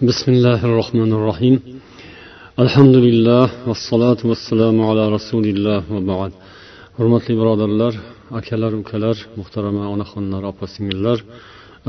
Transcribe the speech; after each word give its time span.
بسم 0.00 0.31
الله 0.31 0.59
الرحمن 0.69 1.11
الرحيم 1.13 1.55
الحمد 2.59 2.95
لله 3.07 3.45
والصلاة 3.67 4.21
والسلام 4.29 4.75
على 4.89 5.03
رسول 5.15 5.45
الله 5.53 5.81
وبعد 5.95 6.31
hurmatli 6.97 7.33
birodarlar 7.39 7.93
akalar 8.39 8.73
ukalar 8.81 9.17
muhtarama 9.39 9.83
onaxonlar 9.93 10.43
opa 10.51 10.65
singillar 10.75 11.17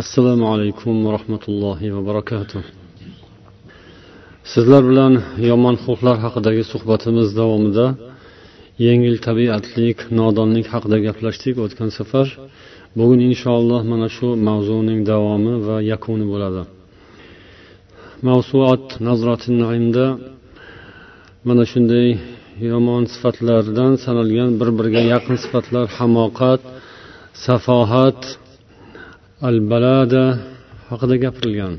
assalomu 0.01 0.45
alaykum 0.55 0.95
va 1.05 1.11
rahmatullohi 1.17 1.87
va 1.95 2.01
barakatuh 2.09 2.63
sizlar 4.53 4.83
bilan 4.91 5.13
yomon 5.51 5.77
xulqlar 5.85 6.17
haqidagi 6.25 6.63
suhbatimiz 6.73 7.29
davomida 7.41 7.87
yengil 8.87 9.17
tabiatlik 9.27 9.99
nodonlik 10.21 10.67
haqida 10.75 10.99
gaplashdik 11.07 11.55
o'tgan 11.65 11.91
safar 11.99 12.27
bugun 12.99 13.21
inshaalloh 13.31 13.81
mana 13.93 14.09
shu 14.17 14.29
mavzuning 14.49 15.01
davomi 15.11 15.55
va 15.67 15.77
yakuni 15.93 16.27
bo'ladi 16.35 16.63
Mavsuat 18.29 18.85
nazratin 19.07 19.55
naimda 19.65 20.07
mana 21.47 21.65
shunday 21.73 22.09
yomon 22.71 23.03
sifatlardan 23.13 23.93
sanalgan 24.05 24.51
bir 24.61 24.69
biriga 24.79 25.03
yaqin 25.13 25.37
sifatlar 25.45 25.85
hamoqat 25.99 26.61
safohat 27.47 28.21
al 29.49 29.57
balada 29.71 30.25
haqida 30.91 31.17
gapirilgan. 31.25 31.75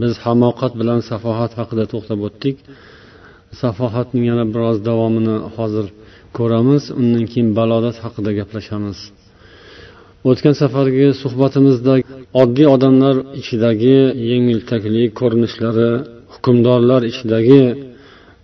Biz 0.00 0.12
hamoqat 0.24 0.72
bilan 0.80 1.00
safohat 1.10 1.52
haqida 1.60 1.84
to'xtab 1.92 2.20
o'tdik. 2.28 2.56
Safohatning 3.60 4.24
yana 4.30 4.44
biroz 4.54 4.76
davomini 4.88 5.36
hozir 5.56 5.86
ko'ramiz 6.38 6.84
undan 7.00 7.24
keyin 7.30 7.48
balodat 7.58 7.96
haqida 8.04 8.30
gaplashamiz. 8.38 8.98
O'tgan 10.26 10.54
safargi 10.62 11.08
suhbatimizda 11.22 11.94
oddiy 12.42 12.66
odamlar 12.74 13.16
ichidagi 13.40 13.98
yengiltaklik 14.30 15.10
ko'rinishlari 15.20 15.90
hukmdorlar 16.32 17.02
ichidagi 17.10 17.62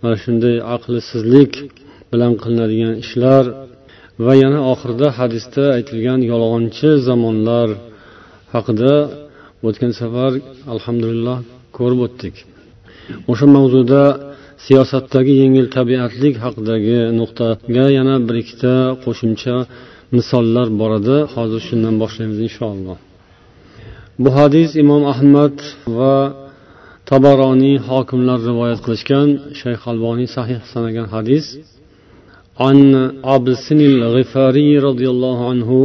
mana 0.02 0.16
shunday 0.24 0.56
aqlsizlik 0.74 1.52
bilan 2.10 2.32
qilinadigan 2.42 2.94
ishlar 3.04 3.44
va 4.24 4.32
yana 4.42 4.60
oxirida 4.72 5.08
hadisda 5.18 5.64
aytilgan 5.76 6.20
yolg'onchi 6.32 6.88
zamonlar 7.08 7.68
haqida 8.54 8.94
o'tgan 9.66 9.92
safar 10.00 10.32
alhamdulillah 10.74 11.38
ko'rib 11.76 12.00
o'tdik. 12.06 12.34
O'sha 13.30 13.46
mavzuda 13.56 14.02
siyosatdagi 14.66 15.32
yengil 15.42 15.66
tabiatlik 15.76 16.34
haqidagi 16.44 16.98
nuqtaga 17.20 17.86
yana 17.98 18.14
bir 18.26 18.36
ikkita 18.42 18.74
qo'shimcha 19.04 19.56
misollar 20.16 20.66
boradi 20.80 21.16
hozir 21.34 21.60
shundan 21.68 21.94
boshlaymiz 22.02 22.38
inshaalloh. 22.46 22.98
Bu 24.22 24.30
hadis 24.38 24.70
imom 24.82 25.02
ahmad 25.12 25.56
va 25.96 26.16
tabaroniy 27.10 27.76
hokimlar 27.88 28.38
rivoyat 28.50 28.80
qilishgan 28.84 29.28
shayx 29.60 29.80
alboniy 29.92 30.28
sahih 30.36 30.60
sanagan 30.72 31.06
hadis. 31.14 31.44
An 32.68 32.78
absinil 33.36 33.98
g'ifariy 34.14 34.72
roziyallohu 34.86 35.44
anhu 35.52 35.80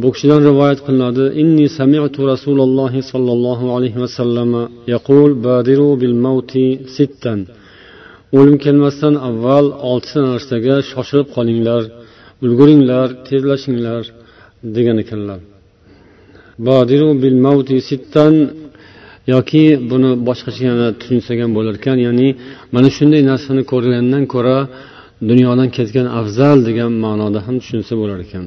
bu 0.00 0.08
kishidan 0.14 0.40
rivoyat 0.48 0.80
qilinadi. 0.86 1.24
Inni 1.42 1.66
sami'tu 1.78 2.20
rasululloh 2.32 2.92
sollallohu 3.12 3.66
alayhi 3.76 3.98
vasallam 4.04 4.50
yaqul 4.94 5.30
badiru 5.46 5.90
bil 6.00 6.16
mavti 6.26 6.66
sittan. 6.96 7.40
O'lim 8.38 8.56
kelmasdan 8.64 9.14
avval 9.28 9.66
oltita 9.90 10.20
narsaga 10.30 10.76
shoshilib 10.90 11.28
qolinglar. 11.36 11.82
Ulguringlar 12.44 13.08
tezlashinglar 13.28 14.02
degan 14.76 14.96
ekanlar. 15.04 15.40
Bodiru 16.66 17.08
bil 17.22 17.36
mauti 17.46 17.76
sittan 17.90 18.34
yoki 19.34 19.64
buni 19.90 20.10
boshqacha 20.28 20.62
yana 20.70 20.88
tushunsak 21.00 21.38
ham 21.42 21.50
bo'lar 21.58 21.74
ekan 21.80 21.96
ya'ni 22.06 22.28
mana 22.74 22.88
shunday 22.96 23.22
narsani 23.30 23.62
ko'rgandan 23.72 24.24
ko'ra 24.34 24.58
dunyodan 25.30 25.68
ketgan 25.76 26.06
afzal 26.20 26.58
degan 26.68 26.90
ma'noda 27.04 27.38
ham 27.46 27.56
tushunsa 27.62 27.92
bo'lar 28.00 28.18
ekan. 28.26 28.44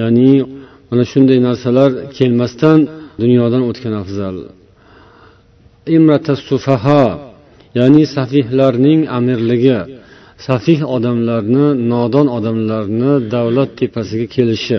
Ya'ni 0.00 0.30
mana 0.90 1.04
shunday 1.12 1.38
narsalar 1.48 1.90
kelmasdan 2.16 2.78
dunyodan 3.22 3.62
o'tgan 3.70 3.94
afzal. 4.02 4.36
Sufaha 6.50 7.04
ya'ni 7.78 8.02
safihlarning 8.16 9.00
amirligi 9.18 9.78
safih 10.44 10.80
odamlarni 10.96 11.66
nodon 11.92 12.26
odamlarni 12.36 13.12
davlat 13.34 13.70
tepasiga 13.80 14.26
kelishi. 14.36 14.78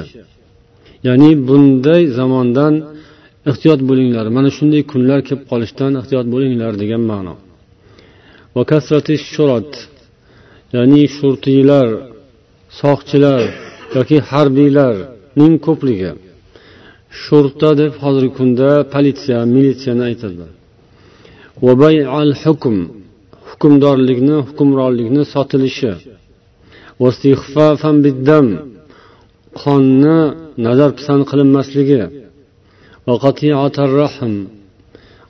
Ya'ni 1.08 1.32
bunday 1.48 2.02
zamondan 2.18 2.74
ehtiyot 3.50 3.82
bo'linglar 3.90 4.26
mana 4.38 4.50
shunday 4.58 4.82
kunlar 4.92 5.20
kelib 5.28 5.44
qolishdan 5.52 5.92
ehtiyot 6.02 6.28
bo'linglar 6.34 6.74
degan 6.82 7.04
ma'no. 7.12 7.36
Ya'ni 10.76 11.02
shurtiylar 11.18 11.88
soqchilar 12.80 13.42
yoki 13.96 14.18
harbiylarning 14.32 15.54
ko'pligi. 15.68 16.12
Shurta 17.24 17.70
deb 17.82 17.94
hozirgi 18.04 18.32
kunda 18.40 18.70
politsiya 18.94 19.40
militsiyani 19.56 20.04
aytadilar 20.10 20.52
hukmdorlikni 23.60 24.36
hukmronlikni 24.48 25.24
sotilishi. 25.34 25.92
Qonni 29.62 30.18
nazar 30.66 30.90
pisand 30.98 31.24
qilinmasligi. 31.30 32.02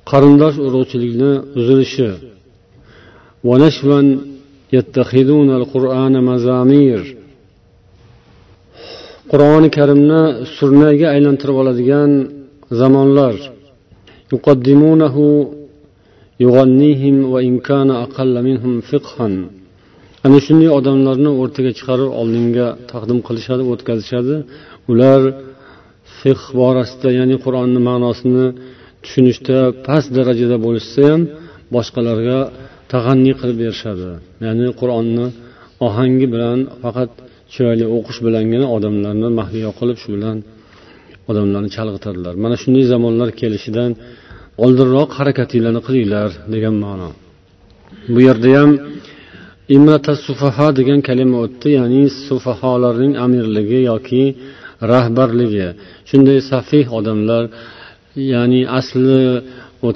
Qarindosh 0.10 0.58
urug'chilikni 0.68 1.32
uzilishi 1.60 2.10
qur'oni 9.32 9.70
karimni 9.78 10.22
surnayga 10.58 11.08
aylantirib 11.16 11.56
oladigan 11.62 12.12
zamonlar. 12.80 13.36
Ana 20.26 20.38
shunday 20.46 20.70
odamlarni 20.80 21.32
o'rtaga 21.42 21.72
chiqarib 21.78 22.10
oldinga 22.22 22.68
taqdim 22.92 23.20
qilishadi 23.28 23.64
o'tkazishadi 23.74 24.36
ular 24.92 25.22
fiq 26.20 26.42
borasida 26.60 27.10
ya'ni 27.20 27.36
qur'onni 27.46 27.80
ma'nosini 27.90 28.46
tushunishda 29.04 29.58
past 29.88 30.10
darajada 30.18 30.58
bo'lishsa 30.66 31.02
ham 31.12 31.22
boshqalarga 31.76 32.40
tag'anniy 32.94 33.34
qilib 33.40 33.58
berishadi 33.64 34.10
ya'ni 34.46 34.68
qur'onni 34.80 35.26
ohangi 35.88 36.28
bilan 36.34 36.60
faqat 36.84 37.12
chiroyli 37.54 37.86
o'qish 37.98 38.20
bilangina 38.26 38.66
odamlarni 38.76 39.30
mahliyo 39.40 39.70
qilib 39.80 39.98
shu 40.04 40.10
bilan 40.16 40.38
odamlarni 41.30 41.70
chalg'itadilar 41.78 42.34
mana 42.44 42.56
shunday 42.62 42.86
zamonlar 42.94 43.30
kelishidan 43.42 43.92
oldinroq 44.64 45.10
harakatinglarni 45.18 45.82
qilinglar 45.88 46.30
degan 46.54 46.76
ma'no. 46.84 47.10
Bu 48.14 48.20
yerda 48.28 48.50
ham 48.58 48.72
imrata 49.76 50.14
sufaha 50.28 50.68
degan 50.80 51.00
kalima 51.08 51.38
o'tdi 51.46 51.70
ya'ni 51.80 52.04
sufaholarning 52.28 53.14
amirligi 53.26 53.80
yoki 53.92 54.24
rahbarligi. 54.92 55.68
Shunday 56.10 56.40
safih 56.52 56.86
odamlar 56.98 57.44
ya'ni 58.34 58.62
asli 58.80 59.22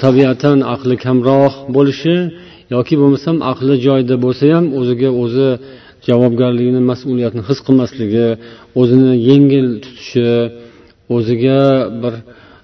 tabiatan 0.04 0.58
aqli 0.74 0.96
kamroq 1.06 1.54
bo'lishi 1.76 2.16
yoki 2.76 2.96
bo'lmasam 3.02 3.38
aqli 3.52 3.76
joyida 3.86 4.16
bo'lsa 4.26 4.44
ham 4.56 4.66
o'ziga 4.80 5.10
o'zi 5.24 5.50
javobgarligini 6.08 6.82
mas'uliyatni 6.92 7.42
his 7.50 7.60
qilmasligi 7.66 8.28
o'zini 8.82 9.12
yengil 9.30 9.68
tutishi 9.84 10.32
o'ziga 11.16 11.62
bir 12.02 12.14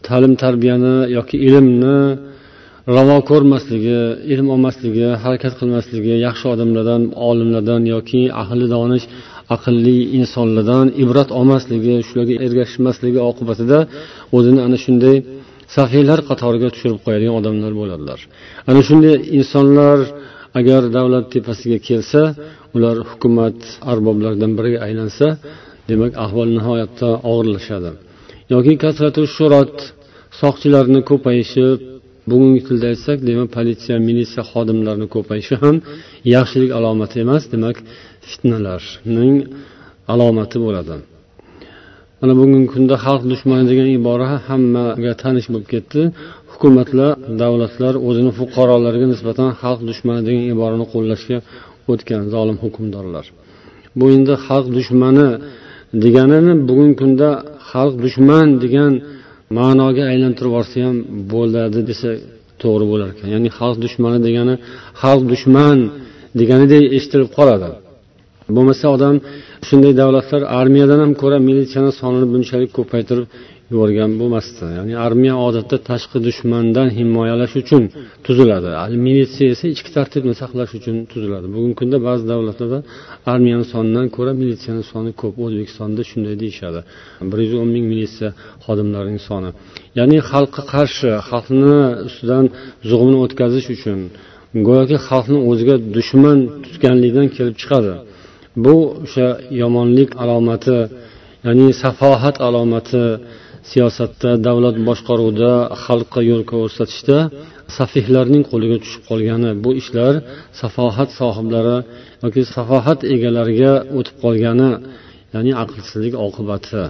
ta'lim 0.07 0.33
tarbiyani 0.43 0.95
yoki 1.17 1.37
ilmni 1.47 1.99
ravo 2.97 3.17
ko'rmasligi 3.31 3.99
ilm 4.33 4.47
olmasligi 4.55 5.07
harakat 5.23 5.53
qilmasligi 5.59 6.13
yaxshi 6.27 6.45
odamlardan 6.53 7.01
olimlardan 7.29 7.81
yoki 7.95 8.21
ahli 8.41 8.65
donish 8.75 9.05
aqlli 9.55 9.97
insonlardan 10.19 10.87
ibrat 11.03 11.29
olmasligi 11.39 11.95
shularga 12.07 12.35
ergashmasligi 12.45 13.19
oqibatida 13.29 13.79
o'zini 14.37 14.59
ana 14.67 14.77
shunday 14.85 15.15
safiylar 15.75 16.19
qatoriga 16.29 16.69
tushirib 16.73 16.99
qo'yadigan 17.05 17.35
odamlar 17.39 17.71
bo'ladilar. 17.81 18.19
Ana 18.69 18.81
shunday 18.87 19.15
insonlar 19.39 19.97
agar 20.59 20.81
davlat 20.97 21.25
tepasiga 21.33 21.77
kelsa 21.87 22.21
ular 22.75 22.95
hukumat 23.09 23.59
arboblaridan 23.91 24.51
biriga 24.57 24.79
aylansa 24.87 25.27
demak 25.89 26.11
ahvol 26.25 26.49
nihoyatda 26.57 27.09
og'irlashadi. 27.31 27.91
Yoki 28.53 28.73
kasratu 28.83 29.21
shurot 29.35 29.75
soqchilarni 30.41 31.01
ko'payishi 31.09 31.65
bugungi 32.31 32.61
tilda 32.67 32.85
aytsak 32.91 33.17
demak 33.29 33.49
politsiya 33.57 33.97
militsiya 34.07 34.43
xodimlarini 34.51 35.07
ko'payishi 35.15 35.55
ham 35.63 35.75
yaxshilik 36.35 36.71
alomati 36.77 37.17
emas 37.25 37.43
demak 37.53 37.77
fitnalarning 38.29 39.35
alomati 40.13 40.57
bo'ladi. 40.65 40.95
Mana 42.19 42.33
bugungi 42.39 42.67
kunda 42.73 42.95
xalq 43.05 43.23
dushmani 43.31 43.65
degan 43.71 43.87
ibora 43.97 44.27
hammaga 44.47 45.13
tanish 45.23 45.47
bo'lib 45.53 45.67
ketdi. 45.73 46.01
Hukumatlar 46.51 47.11
davlatlar 47.41 47.93
o'zini 48.07 48.31
fuqarolariga 48.39 49.07
nisbatan 49.13 49.49
xalq 49.61 49.81
dushmani 49.89 50.21
degan 50.27 50.45
iborani 50.53 50.85
qo'llashga 50.93 51.37
o'tgan 51.91 52.23
zolim 52.33 52.57
hukmdorlar. 52.63 53.25
Bu 53.99 54.05
endi 54.15 54.33
xalq 54.45 54.67
dushmani 54.77 55.27
deganini 56.03 56.53
bugungi 56.69 56.95
kunda 57.01 57.29
xalq 57.71 57.93
dushman 58.05 58.47
degan 58.63 58.93
ma'noga 59.57 60.03
aylantirib 60.11 60.51
yuborsa 60.51 60.77
ham 60.87 60.97
bo'ladi 61.33 61.79
desa 61.89 62.09
to'g'ri 62.61 62.85
bo'lar 62.91 63.07
ekan. 63.13 63.27
Ya'ni 63.35 63.49
xalq 63.57 63.77
dushmani 63.85 64.19
degani 64.27 64.55
xalq 65.01 65.23
dushman 65.31 65.77
deganidek 66.39 66.83
eshitilib 66.97 67.29
qoladi. 67.37 67.69
Bo'lmasa 68.55 68.85
odam 68.95 69.15
shunday 69.67 69.93
davlatlar 70.01 70.41
armiyadan 70.59 70.99
ham 71.03 71.11
ko'ra 71.21 71.37
militsiyani 71.49 71.91
sonini 72.01 72.27
bunchalik 72.33 72.71
ko'paytirib 72.77 73.25
yuborgan 73.71 74.11
bo'lmasdi. 74.19 74.65
Ya'ni 74.79 74.93
armiya 75.05 75.35
odatda 75.47 75.77
tashqi 75.89 76.17
dushmandan 76.27 76.87
himoyalash 76.97 77.53
uchun 77.61 77.83
tuziladi. 78.25 78.69
Militsiya 79.07 79.47
esa 79.55 79.65
ichki 79.73 79.89
tartibni 79.97 80.33
saqlash 80.41 80.71
uchun 80.79 80.95
tuziladi. 81.11 81.47
Bugungi 81.55 81.75
kunda 81.81 81.97
ba'zi 82.07 82.23
davlatlarda 82.31 82.79
armiyani 83.31 83.65
sonidan 83.73 84.07
ko'ra 84.15 84.31
militsiyani 84.41 84.83
soni 84.91 85.11
ko'p 85.21 85.35
o'zbekistonda 85.45 86.01
shunday 86.09 86.35
deyishadi. 86.43 86.79
Bir 87.29 87.39
yuz 87.45 87.53
o'n 87.61 87.69
ming 87.75 87.85
militsiya 87.93 88.29
xodimlarining 88.65 89.21
soni. 89.29 89.49
Ya'ni 89.99 90.17
xalqqa 90.31 90.61
qarshi 90.73 91.09
xalqni 91.29 91.77
ustidan 92.07 92.45
zug'umni 92.89 93.17
o'tkazish 93.25 93.67
uchun 93.75 93.99
go'yoki 94.67 94.97
xalqni 95.07 95.39
o'ziga 95.49 95.75
dushman 95.95 96.37
tutganlikdan 96.65 97.27
kelib 97.35 97.55
chiqadi. 97.61 97.93
Bu 98.65 98.75
o'sha 99.03 99.27
yomonlik 99.61 100.09
alomati 100.23 100.77
ya'ni 101.45 101.67
safohat 101.83 102.35
alomati 102.47 103.03
siyosatda 103.71 104.29
davlat 104.47 104.75
boshqaruvida 104.87 105.51
xalqqa 105.85 106.19
yo'l 106.29 106.43
ko'rsatishda 106.51 107.17
safihlarning 107.77 108.43
qo'liga 108.51 108.77
tushib 108.83 109.03
qolgani. 109.09 109.51
Bu 109.63 109.71
ishlar 109.81 110.13
safohat 110.61 111.09
sohiblari 111.19 111.77
yoki 112.23 112.41
safohat 112.55 112.99
egalariga 113.15 113.73
o'tib 113.97 114.15
qolgani 114.23 114.71
ya'ni 115.33 115.51
aqlsizlik 115.63 116.13
oqibati. 116.25 116.83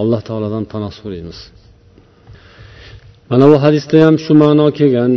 Alloh 0.00 0.20
taolodan 0.28 0.64
panoh 0.72 0.92
so'raymiz. 1.00 1.38
Mana 3.30 3.44
bu 3.50 3.56
hadisda 3.64 3.96
ham 4.06 4.16
shu 4.24 4.32
ma'no 4.42 4.66
kelgan. 4.78 5.12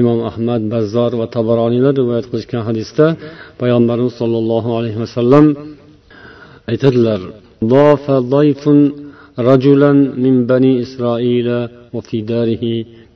Imom 0.00 0.18
ahmad 0.30 0.62
bazzor 0.72 1.10
va 1.20 1.26
tabaroniylar 1.36 1.92
rivoyat 2.00 2.26
qilishgan 2.30 2.62
hadisda 2.68 3.06
payg'ambarimiz 3.60 4.14
sollallohu 4.20 4.70
alayhi 4.78 4.98
vasallam 5.04 5.46
aytadilar 6.70 7.20
رجلا 9.49 9.91
من 10.23 10.35
بني 10.51 10.73
إسرائيل 10.85 11.47
وفي 11.95 12.17
داره 12.31 12.63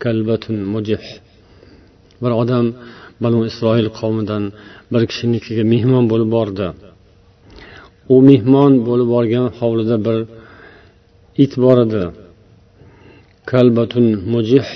كلبة 0.04 0.46
مجح 0.74 1.06
bir 2.24 2.32
odam 2.42 2.66
banu 3.24 3.40
isroil 3.50 3.88
qavmidan 4.00 4.44
bir 4.94 5.02
kishinikiga 5.10 5.64
mehmon 5.74 6.06
bo'lib 6.12 6.30
bordi 6.38 6.68
u 8.14 8.16
mehmon 8.30 8.74
bo'lib 8.88 9.10
borgan 9.16 9.46
hovlida 9.60 9.98
bir 10.08 10.18
it 11.44 11.54
bor 11.64 11.78
edi 11.86 12.04
kalbatun 13.52 14.08
mujih 14.34 14.68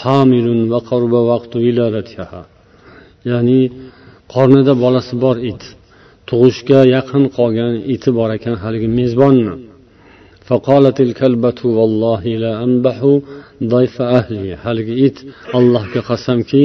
hamilun 0.00 0.60
va 0.72 0.80
qarba 0.90 1.20
vaqtu 1.30 1.56
viladatiha 1.66 2.40
ya'ni 3.30 3.60
qornida 4.34 4.72
bolasi 4.84 5.14
bor 5.24 5.36
it 5.50 5.62
tug'ishga 6.28 6.80
yaqin 6.96 7.24
qolgan 7.36 7.72
iti 7.94 8.10
bor 8.18 8.28
ekan 8.36 8.54
haligi 8.62 8.88
mezbonni 8.98 9.54
فقالت 10.48 10.98
الكلبة 11.00 11.60
والله 11.78 12.22
لا 12.44 12.52
أنبح 12.64 12.98
ضيف 13.74 14.02
أهلي 14.02 14.56
haligi 14.64 14.94
it 15.06 15.16
allohga 15.58 16.00
qasamki 16.08 16.64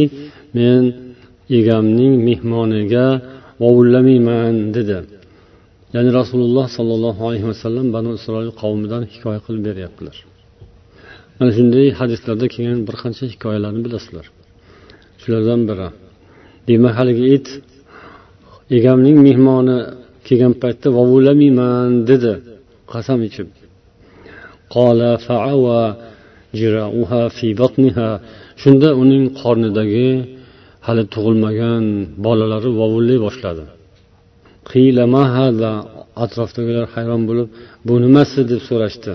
men 0.57 0.83
egamning 1.57 2.13
mehmoniga 2.27 3.07
vovullamayman 3.61 4.55
dedi 4.75 4.97
ya'ni 5.93 6.09
rasululloh 6.19 6.65
sollallohu 6.77 7.21
alayhi 7.29 7.47
vasallam 7.51 7.85
banu 7.95 8.09
isroil 8.19 8.51
qavmidan 8.61 9.03
hikoya 9.13 9.39
qilib 9.45 9.63
beryaptilar 9.69 10.17
mana 11.37 11.51
shunday 11.57 11.85
hadislarda 11.99 12.45
kelgan 12.53 12.79
bir 12.87 12.95
qancha 13.01 13.25
hikoyalarni 13.33 13.81
bilasizlar 13.85 14.25
shulardan 15.21 15.61
biri 15.69 15.87
demak 16.69 16.93
haligi 16.99 17.25
it 17.37 17.47
egamning 18.77 19.17
mehmoni 19.27 19.77
kelgan 20.27 20.53
paytda 20.61 20.87
vovullamayman 20.97 21.89
dedi 22.09 22.33
qasam 22.93 23.19
ichib 23.29 23.47
shunda 28.62 28.88
uning 29.02 29.24
qornidagi 29.40 30.08
hali 30.86 31.02
tug'ilmagan 31.14 31.84
bolalari 32.26 32.70
vovullay 32.80 33.18
boshladi 33.26 33.64
atrofdagilar 36.24 36.86
hayron 36.94 37.22
bo'lib 37.28 37.48
bu 37.86 37.94
nimasi? 38.04 38.40
deb 38.50 38.60
so'rashdi 38.68 39.12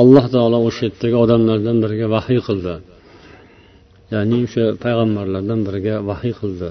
alloh 0.00 0.24
taolo 0.34 0.58
o'sha 0.68 0.82
yerdagi 0.88 1.16
odamlardan 1.24 1.76
biriga 1.84 2.06
vahiy 2.16 2.40
qildi. 2.48 2.74
Ya'ni 4.12 4.38
o'sha 4.46 4.64
payg'ambarlardan 4.84 5.60
biriga 5.66 5.94
vahiy 6.10 6.34
qildi. 6.40 6.68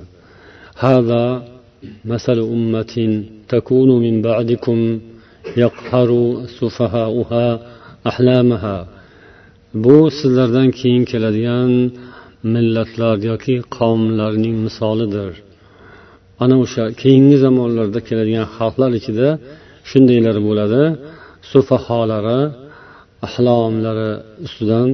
Hada 0.84 1.24
مثل 2.12 2.38
أمة 2.55 2.94
تكون 3.49 3.91
من 4.05 4.14
بعدكم 4.23 4.79
يقهر 5.56 6.11
سفهاؤها 6.61 7.47
أحلامها 8.11 8.79
bu 9.85 10.11
sizlardan 10.19 10.69
keyin 10.79 11.05
keladigan 11.12 11.73
millatlar 12.55 13.17
yoki 13.31 13.56
qavmlarning 13.76 14.56
misolidir 14.67 15.32
ana 16.43 16.56
o'sha 16.64 16.85
keyingi 17.03 17.37
zamonlarda 17.44 18.00
keladigan 18.08 18.47
xalqlar 18.56 18.91
ichida 19.00 19.29
shundaylar 19.91 20.37
bo'ladi 20.49 20.82
sufaholari 21.53 22.41
ahlomlari 23.26 24.11
ustidan 24.47 24.88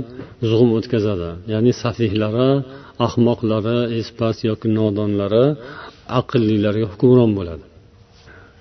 zug'um 0.48 0.70
o'tkazadi 0.78 1.30
ya'ni 1.52 1.72
safihlari 1.82 2.50
ahmoqlari 3.06 3.78
espas 4.00 4.36
yoki 4.50 4.68
nodonlari 4.78 5.46
aqllilarga 6.19 6.87
hukmron 6.93 7.31
bo'ladi. 7.37 7.63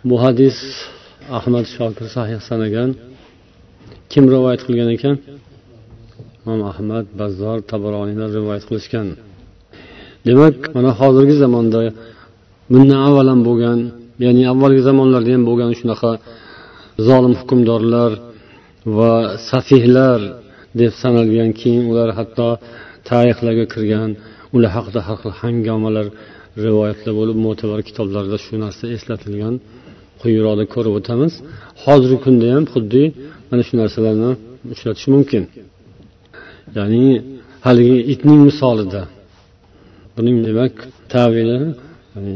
Bu 0.09 0.17
hadis 0.25 0.57
ahmad 1.39 1.65
shokir 1.77 2.07
sahih 2.17 2.39
sanagan. 2.49 2.91
Kim 4.13 4.25
rivoyat 4.35 4.61
qilgan 4.67 4.89
ekan? 4.97 5.17
Imom 6.43 6.61
ahmad 6.73 7.07
bazzor 7.21 7.59
tabaroniylar 7.71 8.29
rivoyat 8.39 8.65
qilishgan. 8.69 9.07
Demak 10.27 10.57
mana 10.75 10.91
hozirgi 11.01 11.35
zamonda 11.45 11.81
bundan 12.73 13.01
avval 13.09 13.27
ham 13.33 13.41
bo'lgan 13.49 13.79
ya'ni 14.25 14.43
avvalgi 14.53 14.83
zamonlarda 14.89 15.31
ham 15.37 15.43
bo'lgan 15.49 15.71
shunaqa 15.81 16.13
zolim 17.09 17.35
hukmdorlar 17.41 18.13
va 18.97 19.13
safihlar 19.51 20.21
deb 20.81 20.93
sanalgan 21.03 21.51
keyin 21.61 21.85
ular 21.93 22.09
hatto 22.19 22.49
tarixlarga 23.11 23.67
kirgan 23.75 24.11
ular 24.55 24.71
haqida 24.77 25.01
har 25.07 25.17
xil 25.23 25.33
hangomalar 25.41 26.07
rivoyatlar 26.65 27.13
bo'lib 27.21 27.39
mo'tabar 27.47 27.81
kitoblarda 27.89 28.37
shu 28.45 28.55
narsa 28.65 28.85
eslatilgan 28.97 29.55
quyiroqda 30.23 30.65
ko'rib 30.75 30.95
o'tamiz. 31.01 31.33
Hozirgi 31.85 32.19
kunda 32.25 32.47
ham 32.55 32.65
xuddi 32.75 33.03
mana 33.49 33.63
shu 33.69 33.75
narsalarni 33.83 34.31
uchratish 34.73 35.07
mumkin. 35.15 35.43
Ya'ni 36.77 37.05
haligi 37.67 37.99
itning 38.13 38.41
misolida. 38.49 39.03
Buning 40.17 40.37
demak 40.49 40.75
tavili 41.15 41.59
yani 42.15 42.35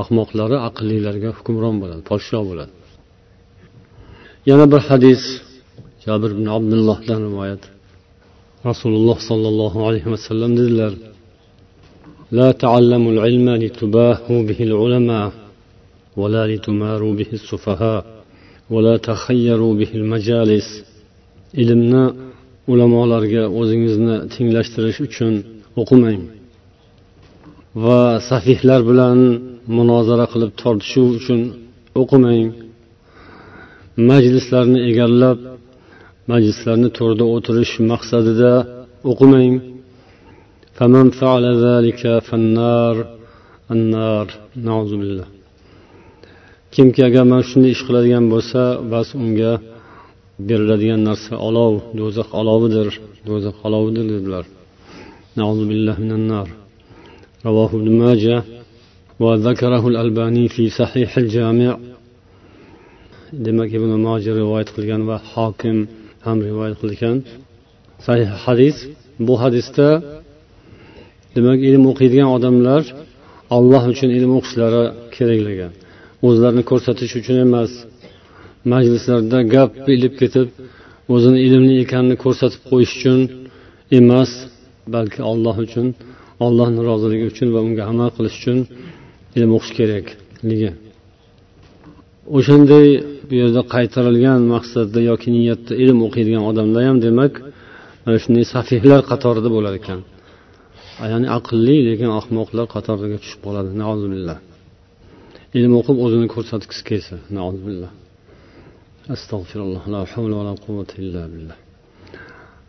ahmoqlari 0.00 0.56
aqllilarga 0.68 1.30
hukmron 1.38 1.76
bo'ladi 1.82 2.02
podsho 2.10 2.40
bo'ladi. 2.50 2.72
Yana 4.50 4.64
bir 4.72 4.80
hadis 4.90 5.22
jabir 6.04 6.30
ibn 6.36 6.46
abdullohdan 6.56 7.20
rivoyat. 7.28 7.62
Rasululloh 8.68 9.18
sollallohu 9.30 9.78
alayhi 9.88 10.08
vasallam 10.14 10.50
dedilar 10.60 10.92
لا 12.39 12.51
تعلموا 12.63 13.11
العلم 13.15 13.47
لتباهوا 13.63 14.41
به 14.47 14.59
العلماء 14.69 15.31
ولا 16.21 16.43
لتماروا 16.51 17.13
به 17.19 17.29
السفهاء 17.39 18.01
ولا 18.73 18.95
تخيروا 18.97 19.73
به 19.79 19.91
المجالس 19.99 20.69
ilmni 21.61 22.05
ulamolarga 22.71 23.43
o'zingizni 23.59 24.15
tenglashtirish 24.33 24.99
uchun 25.07 25.33
o'qimang 25.81 26.21
va 27.83 28.01
safihlar 28.29 28.81
bilan 28.89 29.19
munozara 29.77 30.25
qilib 30.33 30.51
tortishuv 30.61 31.07
uchun 31.19 31.41
o'qimang 32.01 32.47
majlislarni 34.09 34.79
egallab 34.89 35.37
majlislarni 36.31 36.89
to'rida 36.97 37.25
o'tirish 37.35 37.73
maqsadida 37.91 38.53
o'qimang 39.11 39.53
فمن 40.77 41.05
فعل 41.19 41.45
ذلك 41.67 42.01
فالنار 42.27 42.95
النار 43.71 44.27
نعوذ 44.67 44.91
بالله 44.99 45.27
kimki 46.75 47.01
agar 47.05 47.23
mana 47.31 47.43
shunday 47.49 47.71
ish 47.75 47.83
qiladigan 47.87 48.25
bo'lsa 48.33 48.61
bas 48.91 49.07
unga 49.23 49.53
beriladigan 50.47 51.01
narsa 51.09 51.33
olov 51.47 51.73
do'zax 51.99 52.29
olovidir 52.41 52.87
do'zax 53.27 53.55
olovidir 53.67 54.05
dedilar 54.13 54.45
رواه 57.45 57.71
ابن 57.79 57.91
ماجه 58.03 58.43
وذكره 59.19 59.87
الألباني 59.87 60.45
في 60.55 60.69
صحيح 60.69 61.17
الجامع 61.17 61.77
demak 63.45 63.71
ibn 63.77 63.91
moji 64.05 64.29
rivoyat 64.39 64.69
qilgan 64.75 65.01
va 65.09 65.17
hokim 65.31 65.77
ham 66.25 66.37
rivoyat 66.47 66.75
qilgan 66.81 67.17
sahih 68.05 68.29
hadis 68.45 68.77
bu 69.27 69.33
hadisda 69.43 69.87
demak 71.38 71.58
ilm 71.68 71.84
o'qiydigan 71.90 72.28
odamlar 72.36 72.82
alloh 73.56 73.82
uchun 73.92 74.10
ilm 74.18 74.32
o'qishlari 74.38 74.82
kerakligi 75.16 75.68
o'zlarini 76.26 76.64
ko'rsatish 76.70 77.12
uchun 77.20 77.36
emas 77.46 77.70
majlislarda 78.72 79.38
gap 79.54 79.70
bilib 79.88 80.14
ketib 80.20 80.48
o'zini 81.14 81.38
ilmli 81.46 81.74
ekanini 81.84 82.16
ko'rsatib 82.24 82.62
qo'yish 82.70 82.92
uchun 82.98 83.20
emas 83.98 84.30
balki 84.94 85.20
alloh 85.30 85.56
uchun 85.66 85.86
allohni 86.46 86.80
roziligi 86.90 87.26
uchun 87.32 87.48
va 87.54 87.60
unga 87.66 87.82
amal 87.92 88.10
qilish 88.16 88.36
uchun 88.40 88.58
ilm 89.36 89.50
o'qish 89.56 89.72
kerakligi. 89.78 90.70
O'shanday 92.38 92.88
bu 93.28 93.34
yerda 93.40 93.62
qaytarilgan 93.74 94.40
maqsadda 94.54 95.00
yoki 95.10 95.28
niyatda 95.36 95.72
ilm 95.82 95.98
o'qiydigan 96.06 96.42
odamlar 96.50 96.82
ham 96.88 96.98
demak 97.06 97.32
mana 98.04 98.18
shunday 98.24 98.44
safihlar 98.54 99.00
qatorida 99.10 99.48
bo'lar 99.56 99.74
ekan. 99.80 100.00
ya'ni 101.11 101.27
aqlli 101.37 101.77
lekin 101.89 102.09
ahmoqlar 102.19 102.65
qatoriga 102.75 103.17
tushib 103.23 103.39
qoladi 103.45 103.69
ilm 105.59 105.73
o'qib 105.79 105.97
o'zini 106.05 106.27
ko'rsatgisi 106.35 106.81
kelsa 106.89 107.15
astag'firulloh 109.15 109.83
la 109.93 109.99
havla 110.13 110.35
va 110.39 110.43
la 110.49 110.55
quvvata 110.65 110.93
illa 111.03 111.23
billah 111.33 111.57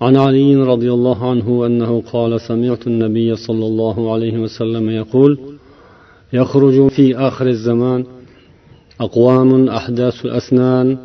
عن 0.05 0.17
علي 0.17 0.57
رضي 0.57 0.91
الله 0.93 1.31
عنه 1.31 1.67
أنه 1.67 2.03
قال 2.13 2.41
سمعت 2.41 2.87
النبي 2.87 3.37
صلى 3.37 3.67
الله 3.71 4.13
عليه 4.13 4.39
وسلم 4.45 4.91
يقول 4.91 5.39
يخرج 6.33 6.89
في 6.89 7.17
آخر 7.17 7.47
الزمان 7.47 8.05
أقوام 9.01 9.69
أحداث 9.69 10.25
الأسنان 10.25 10.99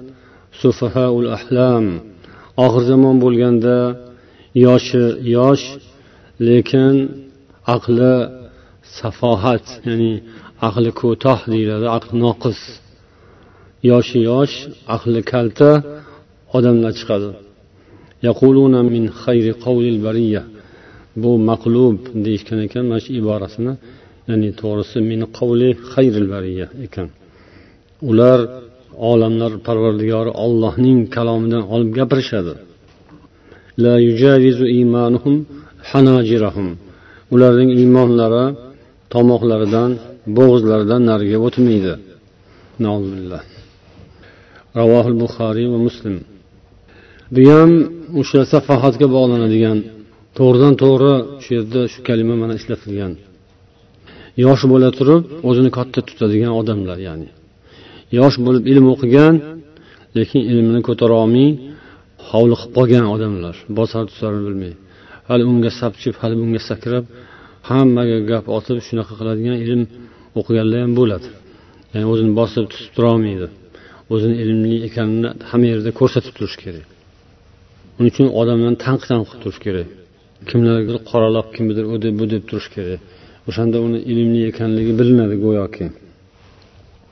سفهاء 0.62 1.20
الأحلام 1.20 1.86
آخر 2.60 2.82
زمان 2.92 3.16
bo'lganda 3.22 3.78
yoshi 4.66 5.04
yosh 5.36 5.66
lekin 6.49 6.95
aqli 7.77 8.15
safohat 8.99 9.67
ya'ni 9.89 10.13
aqli 10.69 10.91
ko'toh 11.03 11.39
deyiladi 11.53 11.87
aqli 11.97 12.15
noqis. 12.27 12.61
Yoshi 13.91 14.19
yosh 14.31 14.57
aqli 14.97 15.21
kalta 15.33 15.71
odamlar 16.57 16.93
chiqadi. 16.99 17.31
Min 18.95 19.05
xayri 19.23 19.53
bu 21.23 21.31
maqlub 21.51 21.99
deyishgan 22.25 22.59
ekan 22.67 22.85
mana 22.91 23.01
shu 23.05 23.11
iborasini 23.21 23.75
ya'ni 24.29 24.51
to'g'risi 24.61 24.99
min 25.11 25.21
qavli 25.37 25.71
xayril 25.93 26.29
bariya 26.35 26.67
ekan. 26.87 27.09
Ular 28.11 28.39
olamlar 29.11 29.53
parvardigori 29.67 30.33
ollohning 30.45 30.99
kalomidan 31.17 31.63
olib 31.75 31.91
gapirishadi. 31.99 32.55
Hanajirahum. 35.91 36.69
Ularning 37.35 37.71
iymonlari 37.81 38.45
tomoqlaridan 39.15 39.91
bo'g'izlaridan 40.37 41.03
nariga 41.11 41.39
o'tmaydi. 41.47 41.95
Ravohil 44.79 45.17
buxoriy 45.23 45.67
va 45.73 45.79
muslim. 45.87 46.17
Bu 47.35 47.43
ham 47.53 47.71
o'sha 48.21 48.41
safohatga 48.53 49.07
bog'lanadigan 49.17 49.79
to'g'ridan 50.39 50.75
to'g'ri 50.83 51.15
shu 51.43 51.51
yerda 51.57 51.81
shu 51.93 52.01
kalima 52.09 52.35
mana 52.43 52.55
ishlatilgan. 52.61 53.13
Yosh 54.45 54.63
bo'la 54.73 54.91
turib 54.99 55.23
o'zini 55.49 55.71
katta 55.79 56.01
tutadigan 56.09 56.53
odamlar 56.61 56.99
ya'ni. 57.09 57.29
Yosh 58.19 58.37
bo'lib 58.47 58.65
ilm 58.73 58.87
o'qigan 58.95 59.35
lekin 60.19 60.43
ilmini 60.51 60.81
ko'tara 60.89 61.15
olmay 61.23 61.49
hovliqib 62.31 62.71
qolgan 62.77 63.05
odamlar 63.15 63.55
bosar 63.79 64.03
tusarini 64.11 64.43
bilmay. 64.49 64.73
Hali 65.29 65.43
unga 65.51 65.71
sapchib 65.81 66.15
hali 66.23 66.35
bunga 66.41 66.61
sakrab 66.71 67.05
hammaga 67.71 68.19
gap 68.31 68.45
otib 68.59 68.77
shunaqa 68.87 69.13
qiladigan 69.21 69.57
ilm 69.65 69.83
o'qiganlar 70.39 70.79
ham 70.85 70.93
bo'ladi. 71.01 71.29
Ya'ni 71.93 72.07
o'zini 72.13 72.33
bosib 72.41 72.65
tutib 72.73 72.91
turolmaydi. 72.97 73.49
O'zini 74.15 74.37
ilmli 74.43 74.77
ekanini 74.89 75.29
hamma 75.51 75.67
yerda 75.73 75.91
ko'rsatib 76.01 76.33
turish 76.39 76.57
kerak. 76.65 76.87
Uning 77.99 78.11
uchun 78.13 78.27
odamlarni 78.41 78.79
tanqid 78.87 79.11
ham 79.15 79.23
qilib 79.29 79.41
turish 79.45 79.61
kerak. 79.67 79.89
Kimlardir 80.49 80.97
qoralab 81.11 81.47
kimnidir 81.55 81.85
u 81.93 81.95
deb 82.05 82.15
bu 82.21 82.25
deb 82.35 82.43
turish 82.51 82.69
kerak. 82.77 83.01
O'shanda 83.49 83.79
uni 83.87 83.99
ilmli 84.13 84.41
ekanligi 84.51 84.93
bilinadi 85.01 85.37
go'yoki. 85.45 85.87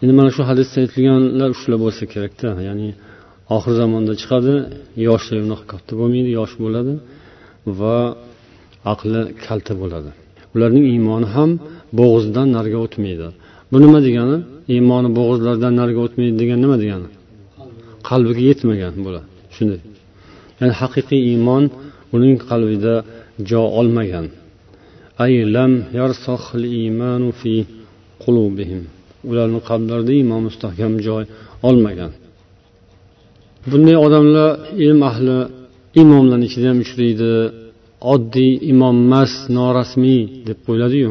Endi 0.03 0.13
mana 0.19 0.31
shu 0.37 0.43
hadisda 0.51 0.77
aytilganlar 0.85 1.51
shular 1.61 1.79
bo'lsa 1.85 2.05
kerakda. 2.13 2.49
Ya'ni 2.69 2.89
oxir 3.57 3.73
zamonda 3.81 4.13
chiqadi 4.21 4.53
yoshligi 5.09 5.43
unaqa 5.49 5.65
katta 5.73 5.93
bo'lmaydi 6.01 6.31
yosh 6.39 6.55
bo'ladi. 6.65 6.95
Va 7.81 7.99
aqli 8.93 9.21
kalta 9.45 9.73
bo'ladi. 9.83 10.11
Ularning 10.55 10.85
iymoni 10.93 11.27
ham 11.35 11.51
bo'g'izdan 11.99 12.49
nariga 12.57 12.79
o'tmaydi. 12.87 13.29
Bu 13.71 13.77
nima 13.85 13.99
degani? 14.07 14.37
Iymoni 14.75 15.09
bo'g'izlardan 15.19 15.73
nariga 15.81 16.01
o'tmaydi 16.07 16.35
degani 16.41 16.61
nima 16.65 16.77
degani? 16.83 17.09
Qalbiga 18.09 18.43
yetmagan 18.51 18.93
bular 19.07 19.25
shunday. 19.57 19.81
Ya'ni 20.59 20.75
haqiqiy 20.81 21.21
iymon 21.33 21.65
uning 22.15 22.37
qalbida 22.49 22.95
jo 23.51 23.63
olmagan. 23.81 24.27
Fi 27.41 27.55
qulubihim. 28.25 28.83
Ularni 29.31 29.61
qalblarida 29.69 30.13
iymon 30.21 30.41
mustahkam 30.49 30.93
joy 31.07 31.25
olmagan. 31.69 32.13
Bunday 33.71 33.97
odamlar 34.07 34.49
ilm 34.85 35.01
ahli 35.11 35.37
imomlarni 36.01 36.47
ichida 36.51 36.67
ham 36.71 36.79
uchraydi. 36.85 37.33
Oddiy 38.15 38.53
imom 38.73 38.97
emas 39.07 39.33
norasmiy 39.59 40.23
deb 40.49 40.59
qo'yiladiyu. 40.67 41.11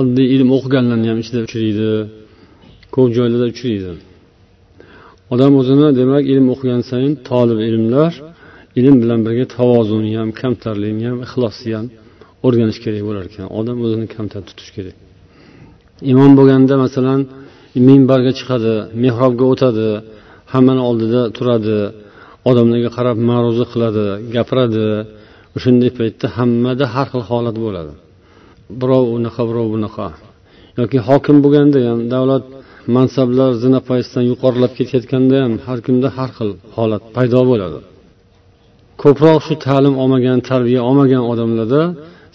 Oddiy 0.00 0.26
ilm 0.34 0.48
o'qiganlarni 0.56 1.06
ham 1.10 1.18
ichida 1.22 1.40
uchraydi. 1.46 1.90
Ko'p 2.94 3.08
joylarda 3.16 3.46
uchraydi. 3.54 3.92
Odam 5.32 5.52
o'zini 5.60 5.88
demak 6.00 6.24
ilm 6.32 6.46
o'qigan 6.54 6.82
sayin 6.90 7.12
tolib 7.28 7.58
ilmlar 7.68 8.12
ilm 8.80 8.96
bilan 9.02 9.20
birga 9.26 9.44
tavozuni 9.56 10.10
ham 10.20 10.30
kamtarlikni 10.40 11.04
ham 11.10 11.18
ixlosni 11.26 11.70
ham 11.78 11.86
o'rganish 12.46 12.80
kerak 12.84 13.02
bo'lar 13.08 13.24
ekan. 13.30 13.46
Odam 13.58 13.76
o'zini 13.84 14.06
kamtar 14.14 14.42
tutish 14.48 14.70
kerak. 14.76 14.96
Imom 16.12 16.32
bo'lganda 16.38 16.74
masalan 16.84 17.20
minbarga 17.88 18.32
chiqadi 18.38 18.74
mehrobga 19.04 19.44
o'tadi 19.52 19.88
hammani 20.52 20.82
oldida 20.88 21.20
turadi. 21.36 21.78
Odamlarga 22.50 22.90
qarab 22.96 23.16
ma'ruza 23.30 23.64
qiladi 23.72 24.04
gapiradi. 24.34 24.86
O'shanday 25.56 25.90
paytda 25.98 26.26
hammada 26.36 26.84
har 26.94 27.06
xil 27.12 27.22
holat 27.30 27.56
bo'ladi. 27.64 27.92
Birov 28.80 29.04
unaqa 29.16 29.42
birov 29.50 29.66
bunaqa. 29.74 30.08
Yoki 30.80 30.98
hokim 31.08 31.36
bo'lganda 31.44 31.78
ham 31.88 32.00
davlat 32.14 32.44
mansablar 32.96 33.50
zina 33.62 33.80
yuqorilab 34.30 34.72
ketayotganda 34.78 35.36
ham 35.44 35.52
har 35.66 35.78
kimda 35.86 36.08
har 36.16 36.30
xil 36.36 36.50
holat 36.76 37.02
paydo 37.16 37.40
bo'ladi. 37.50 37.80
Ko'proq 39.02 39.38
shu 39.46 39.54
ta'lim 39.66 39.94
olmagan 40.02 40.38
tarbiya 40.50 40.80
olmagan 40.88 41.22
odamlarda 41.32 41.82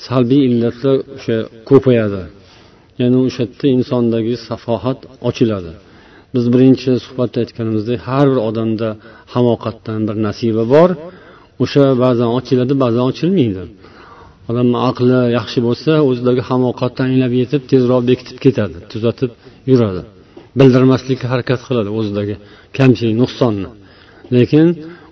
salbiy 0.08 0.44
illatlar 0.50 0.98
o'sha 1.18 1.38
ko'payadi. 1.70 2.22
Ya'ni 3.00 3.18
o'sha 3.28 3.44
yerda 3.46 3.66
insondagi 3.78 4.34
safohat 4.48 5.00
ochiladi. 5.30 5.72
Biz 6.38 6.46
birinchi 6.54 6.92
suhbatda 7.06 7.38
aytganimizdek 7.44 8.00
har 8.10 8.26
bir 8.32 8.40
odamda 8.50 8.90
hamoqatdan 9.34 10.00
bir 10.08 10.16
nasiba 10.28 10.64
bor. 10.76 10.90
O'sha 11.64 11.86
ba'zan 12.04 12.30
ochiladi 12.38 12.74
ba'zan 12.84 13.04
ochilmaydi. 13.12 13.64
Odamni 14.50 14.78
aqli 14.90 15.20
yaxshi 15.38 15.60
bo'lsa 15.68 15.92
o'zidagi 16.10 16.42
hamoqatni 16.50 17.02
anglab 17.08 17.34
yetib 17.42 17.62
tezroq 17.72 18.02
bekitib 18.10 18.38
ketadi 18.46 18.78
tuzatib 18.92 19.32
yuradi. 19.72 20.02
Bildirmaslikka 20.60 21.26
harakat 21.34 21.60
qiladi 21.68 21.90
o'zidagi 22.00 22.36
kamchilik 22.78 23.16
nuqsonni. 23.24 23.70
Lekin 24.36 24.68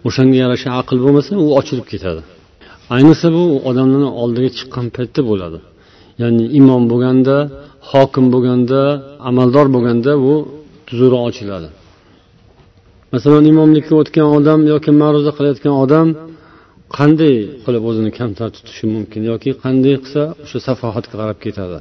o'shanga 0.08 0.38
yarasha 0.44 0.70
aql 0.82 0.98
bo'lmasa 1.06 1.32
u 1.44 1.46
ochilib 1.60 1.88
ketadi. 1.94 2.22
Ayniqsa 2.96 3.28
bu 3.38 3.44
odamlarni 3.70 4.10
oldiga 4.24 4.50
chiqqan 4.58 4.86
paytda 4.96 5.22
bo'ladi. 5.30 5.60
Ya'ni 6.22 6.46
imom 6.60 6.84
bo'lganda 6.92 7.38
hokim 7.92 8.26
bo'lganda 8.34 8.82
amaldor 9.30 9.66
bo'lganda 9.76 10.12
bu 10.26 10.36
huzuri 10.96 11.18
ochiladi. 11.28 11.70
Masalan 13.14 13.46
imomlikka 13.52 13.94
o'tgan 14.02 14.28
odam 14.38 14.60
yoki 14.74 14.92
ma'ruza 15.02 15.32
qilayotgan 15.38 15.76
odam 15.84 16.08
qanday 16.98 17.36
qilib 17.66 17.84
o'zini 17.90 18.12
kamtar 18.20 18.50
tutishi 18.56 18.86
mumkin 18.96 19.22
yoki 19.32 19.50
qanday 19.64 19.96
qilsa 20.04 20.22
o'sha 20.44 20.60
safohatga 20.68 21.16
qarab 21.22 21.38
ketadi? 21.46 21.78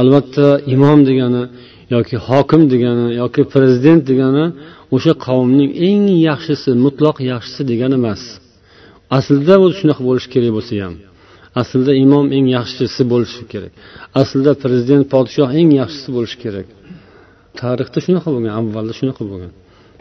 Albatta 0.00 0.46
imom 0.74 0.98
degani 1.08 1.42
yoki 1.94 2.16
hokim 2.28 2.62
degani 2.72 3.06
yoki 3.22 3.42
prezident 3.54 4.02
degani 4.10 4.44
o'sha 4.96 5.12
qavmning 5.26 5.70
eng 5.88 6.04
yaxshisi 6.28 6.70
mutloq 6.84 7.16
yaxshisi 7.32 7.62
degani 7.70 7.96
emas. 8.00 8.22
Aslida 9.18 9.54
u 9.64 9.66
shunaqa 9.78 10.02
bo'lishi 10.08 10.28
kerak 10.34 10.52
bo'lsa 10.56 10.74
ham. 10.84 10.94
Aslida 11.60 11.92
imom 12.04 12.26
eng 12.36 12.46
yaxshisi 12.58 13.02
bo'lishi 13.12 13.42
kerak. 13.52 13.72
Aslida 14.20 14.52
prezident 14.64 15.04
podshoh 15.14 15.50
eng 15.60 15.70
yaxshisi 15.80 16.08
bo'lishi 16.16 16.38
kerak. 16.44 16.66
Tarixda 17.62 17.98
shunaqa 18.06 18.28
bo'lgan 18.34 18.52
avvalda 18.60 18.92
shunaqa 19.00 19.22
bo'lgan. 19.30 19.52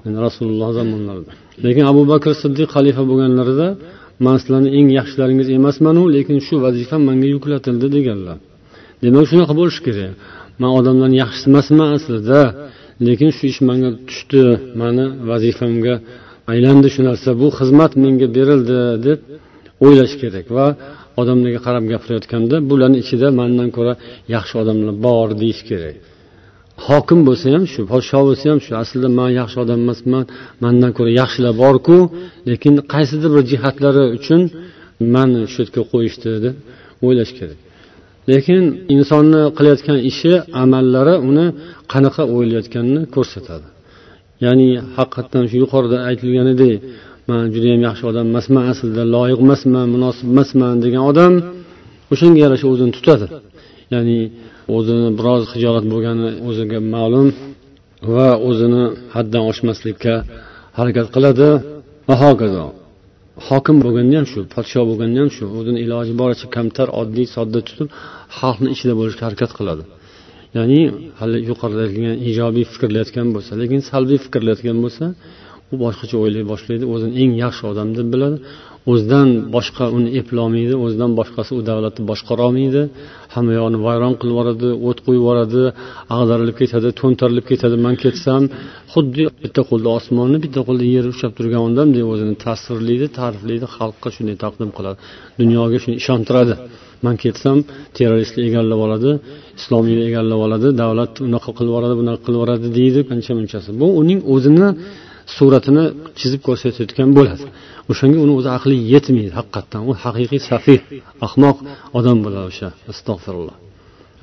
Yani 0.06 0.18
rasululloh 0.28 0.70
zamonlarida. 0.80 1.32
Lekin 1.66 1.84
abu 1.92 2.02
bakr 2.12 2.32
siddiq 2.44 2.68
xalifa 2.76 3.04
bo'lganlarida 3.10 3.68
man 4.26 4.36
sizlarni 4.42 4.70
eng 4.78 4.88
yaxshilaringiz 5.00 5.48
emasmanu 5.60 6.04
lekin 6.16 6.38
shu 6.48 6.56
vazifa 6.66 6.98
manga 7.08 7.28
yuklatildi 7.36 7.88
deganlar. 7.96 8.38
Demak 9.04 9.26
shunaqa 9.32 9.54
bo'lishi 9.60 9.82
kerak. 9.88 10.12
Man 10.62 10.72
odamlarni 10.80 11.18
yaxshisi 11.24 11.48
emasman 11.52 11.90
aslida 11.98 12.42
lekin 13.08 13.30
shu 13.36 13.44
ish 13.52 13.60
manga 13.70 13.90
tushdi 14.08 14.44
mani 14.82 15.06
vazifamga 15.30 15.96
aylandi 16.52 16.88
shu 16.96 17.02
narsa 17.10 17.30
bu 17.42 17.48
xizmat 17.60 17.92
menga 18.04 18.28
berildi 18.38 18.80
deb 19.08 19.20
o'ylash 19.86 20.16
kerak 20.22 20.48
va 20.58 20.68
odamlarga 21.22 21.60
qarab 21.68 21.84
gapirayotganda 21.94 22.56
bularni 22.70 22.98
ichida 23.04 23.28
mandan 23.40 23.70
ko'ra 23.78 23.94
yaxshi 24.36 24.56
odamlar 24.62 24.94
bor 25.06 25.28
deyish 25.42 25.62
kerak. 25.70 25.96
Hokim 26.88 27.20
bo'lsa 27.28 27.46
ham 27.56 27.64
shu 27.74 27.82
podsho 27.92 28.20
bo'lsa 28.28 28.46
ham 28.52 28.60
shu 28.66 28.72
aslida 28.84 29.10
man 29.20 29.30
yaxshi 29.40 29.58
odam 29.64 29.80
emasman 29.86 30.24
mandan 30.64 30.92
ko'ra 30.98 31.12
yaxshilar 31.22 31.54
borku 31.64 31.98
lekin 32.50 32.74
qaysidir 32.94 33.30
bir 33.36 33.44
jihatlari 33.52 34.04
uchun 34.18 34.42
mani 35.16 35.42
shu 35.52 35.60
yerga 35.64 35.82
qo'yishdi 35.92 36.30
deb 36.46 36.56
o'ylash 37.06 37.32
kerak. 37.40 37.60
Lekin 38.32 38.62
insonni 38.96 39.42
qilayotgan 39.58 40.00
ishi 40.12 40.34
amallari 40.64 41.16
uni 41.30 41.46
qanaqa 41.94 42.24
o'ylayotganini 42.36 43.02
ko'rsatadi. 43.16 43.68
Ya'ni 44.46 44.70
haqiqatdan 44.98 45.44
shu 45.50 45.56
yuqorida 45.64 45.98
aytilganidek 46.10 46.76
man 47.30 47.42
judayam 47.54 47.82
yaxshi 47.88 48.04
odam 48.12 48.26
emasman 48.32 48.64
aslida 48.72 49.04
loyiq 49.16 49.40
emasman 49.46 49.86
munosib 49.96 50.26
emasman 50.34 50.74
degan 50.86 51.04
odam 51.12 51.34
o'shanga 52.14 52.40
yarasha 52.46 52.66
o'zini 52.74 52.92
tutadi. 52.98 53.26
Ya'ni 53.94 54.20
o'zini 54.76 55.10
biroz 55.20 55.42
hijolat 55.54 55.86
bo'lgani 55.94 56.30
o'ziga 56.48 56.80
ma'lum 56.96 57.28
va 58.16 58.30
o'zini 58.50 58.84
haddan 59.16 59.44
oshmaslikka 59.52 60.14
harakat 60.78 61.08
qiladi. 61.16 61.48
Va 62.08 62.16
hokazo. 62.24 62.66
Hokim 63.48 63.78
bo'lganda 63.84 64.16
ham 64.20 64.28
shu 64.32 64.40
podsho 64.56 64.82
bo'lganda 64.90 65.18
ham 65.24 65.30
shu 65.38 65.44
o'zini 65.58 65.80
iloji 65.86 66.14
boricha 66.22 66.48
kamtar 66.56 66.88
oddiy 67.02 67.28
sodda 67.36 67.60
tutib 67.68 67.88
xalqni 68.38 68.68
ichida 68.76 68.94
bo'lishga 69.00 69.24
harakat 69.28 69.52
qiladi. 69.58 69.84
Ya'ni 70.58 70.80
hali 71.20 71.38
yuqorida 71.50 71.82
aytilgan 71.86 72.16
ijobiy 72.30 72.66
fikrlayotgan 72.74 73.28
bo'lsa 73.36 73.52
lekin 73.62 73.80
salbiy 73.92 74.20
fikrlayotgan 74.26 74.78
bo'lsa 74.86 75.06
u 75.72 75.76
boshqacha 75.84 76.16
o'ylay 76.24 76.44
boshlaydi 76.52 76.86
o'zini 76.94 77.14
eng 77.22 77.32
yaxshi 77.44 77.64
odam 77.72 77.90
deb 77.98 78.08
biladi. 78.14 78.38
O'zidan 78.92 79.30
boshqa 79.56 79.86
uni 79.98 80.10
eplolmaydi 80.20 80.76
o'zidan 80.86 81.12
boshqasi 81.20 81.52
u 81.60 81.62
davlatni 81.70 82.04
boshqarolmaydi 82.12 82.82
hamma 83.36 83.52
yog'ini 83.60 83.80
vayron 83.88 84.14
qilib 84.20 84.34
yuboradi 84.34 84.70
o't 84.90 85.00
qo'yib 85.06 85.20
yuboradi 85.22 85.64
ag'darilib 86.18 86.56
ketadi 86.62 86.88
to'ntarilib 87.02 87.46
ketadi. 87.52 87.76
Man 87.86 87.96
ketsam 88.04 88.42
xuddi 88.94 89.24
bitta 89.44 89.62
qo'lda 89.70 89.90
osmonni 89.98 90.38
bitta 90.46 90.62
qo'lda 90.68 90.86
yer 90.96 91.06
ushlab 91.14 91.34
turgan 91.38 91.62
odamdek 91.70 92.06
o'zini 92.14 92.36
tasvirlaydi 92.46 93.08
ta'riflaydi 93.18 93.68
xalqqa 93.78 94.10
shunday 94.16 94.38
taqdim 94.44 94.70
qiladi. 94.78 94.98
Dunyoga 95.42 95.78
shuni 95.84 95.96
ishontiradi. 96.02 96.56
Man 97.06 97.16
ketsam 97.24 97.58
terroristlar 97.98 98.44
egallab 98.50 98.80
oladi 98.86 99.12
islomiylar 99.60 100.06
egallab 100.12 100.40
oladi 100.46 100.68
davlat 100.82 101.12
unaqa 101.28 101.50
qilib 101.58 101.70
yuboradi 101.72 101.96
bunaqa 102.02 102.20
qilib 102.26 102.38
yuboradi 102.40 102.68
deydi 102.80 103.00
ancha 103.16 103.32
munchasi 103.40 103.70
bu 103.82 103.88
uning 104.02 104.20
o'zini 104.34 104.68
suratini 105.38 105.84
chizib 106.20 106.42
ko'rsatayotgan 106.48 107.10
bo'ladi 107.18 107.46
o'shanga 107.92 108.18
uni 108.26 108.34
o'zi 108.40 108.50
aqli 108.58 108.76
yetmaydi 108.94 109.32
haqiqatdan 109.40 109.82
u 109.90 109.92
haqiqiy 110.04 110.42
safih 110.50 110.80
ahmoq 111.28 111.58
odam 111.98 112.18
bo'ladi 112.26 112.46
o'sha. 112.52 112.70
Astag'firulloh 112.92 113.58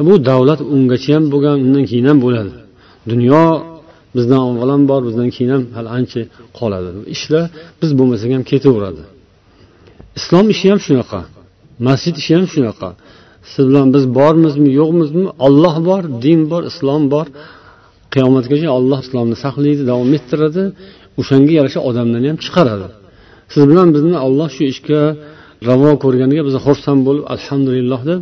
bu 0.08 0.14
davlat 0.30 0.60
ungacha 0.74 1.10
ham 1.16 1.24
bo'lgan 1.32 1.56
undan 1.64 1.84
keyin 1.90 2.06
ham 2.10 2.18
bo'ladi. 2.24 2.52
Dunyo 3.10 3.44
bizdan 4.16 4.40
avval 4.48 4.70
ham 4.74 4.82
bor 4.90 5.00
bizdan 5.08 5.28
keyin 5.34 5.50
ham 5.54 5.62
hali 5.76 5.88
ancha 5.98 6.22
qoladi. 6.58 6.88
Ishlar 7.14 7.44
biz 7.80 7.90
bo'lmasak 7.98 8.30
ham 8.36 8.42
ketaveradi. 8.50 9.02
Islom 10.18 10.46
ishi 10.54 10.66
ham 10.72 10.80
shunaqa. 10.86 11.20
Masjid 11.86 12.14
ishi 12.20 12.32
ham 12.38 12.46
shunaqa. 12.54 12.88
Siz 13.52 13.64
bilan 13.68 13.86
biz 13.94 14.04
bormizmi 14.18 14.70
yo'qmizmi? 14.80 15.26
Olloh 15.46 15.76
bor 15.88 16.02
din 16.24 16.40
bor 16.52 16.62
islom 16.70 17.02
bor. 17.14 17.26
Qiyomatgacha 18.14 18.68
olloh 18.78 18.98
islomni 19.04 19.36
saqlaydi 19.44 19.82
davom 19.90 20.10
ettiradi. 20.18 20.64
O'shanga 21.20 21.52
yarasha 21.58 21.80
odamlarni 21.88 22.28
ham 22.32 22.38
chiqaradi. 22.44 22.88
Siz 23.52 23.62
bilan 23.70 23.88
bizni 23.94 24.16
olloh 24.26 24.48
shu 24.56 24.62
ishga 24.72 25.00
ravo 25.68 25.90
ko'rganiga 26.04 26.42
biz 26.48 26.56
xursand 26.66 27.00
bo'lib 27.06 27.24
alhamdulillah 27.34 28.00
deb 28.10 28.20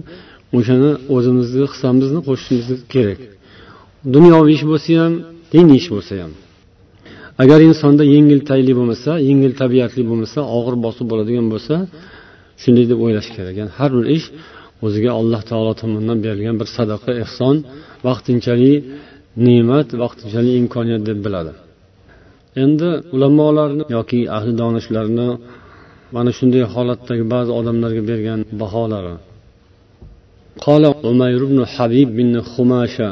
o'shani 0.59 0.91
o'zimizni 1.15 1.65
hissamizni 1.73 2.21
qo'shishimiz 2.29 2.69
kerak. 2.95 3.21
Dunyoviy 4.15 4.55
ish 4.59 4.65
bo'lsa 4.71 4.91
ham 5.03 5.13
diniy 5.53 5.79
ish 5.83 5.89
bo'lsa 5.95 6.13
ham. 6.23 6.33
Agar 7.43 7.59
insonda 7.69 8.05
yengil 8.15 8.41
tayli 8.51 8.73
bo'lmasa 8.79 9.11
yengil 9.29 9.53
tabiatli 9.63 10.03
bo'lmasa 10.11 10.39
og'ir 10.57 10.75
bosib 10.85 11.07
bo'ladigan 11.11 11.47
bo'lsa 11.53 11.75
shunday 12.63 12.85
deb 12.91 12.99
o'ylash 13.05 13.29
kerak. 13.37 13.55
Ya'ni 13.61 13.73
har 13.79 13.91
bir 13.97 14.07
ish 14.17 14.27
o'ziga 14.87 15.11
alloh 15.21 15.43
taolo 15.51 15.73
tomonidan 15.83 16.19
berilgan 16.25 16.57
bir 16.61 16.69
sadaqa 16.77 17.11
ehson 17.25 17.57
vaqtinchalik 18.07 18.79
ne'mat 19.47 19.89
vaqtinchalik 20.03 20.55
imkoniyat 20.63 21.03
deb 21.11 21.19
biladi. 21.27 21.53
endi 22.64 22.90
ulamolarni 23.16 23.84
yoki 23.98 24.20
ahli 24.38 24.52
donishlarni 24.62 25.28
mana 26.16 26.32
shunday 26.38 26.64
holatdagi 26.74 27.24
ba'zi 27.34 27.52
odamlarga 27.60 28.04
bergan 28.10 28.40
baholari 28.62 29.16
قال 30.68 30.84
عمير 31.08 31.42
بن 31.52 31.60
حبيب 31.74 32.10
بن 32.20 32.34
خماشة 32.52 33.10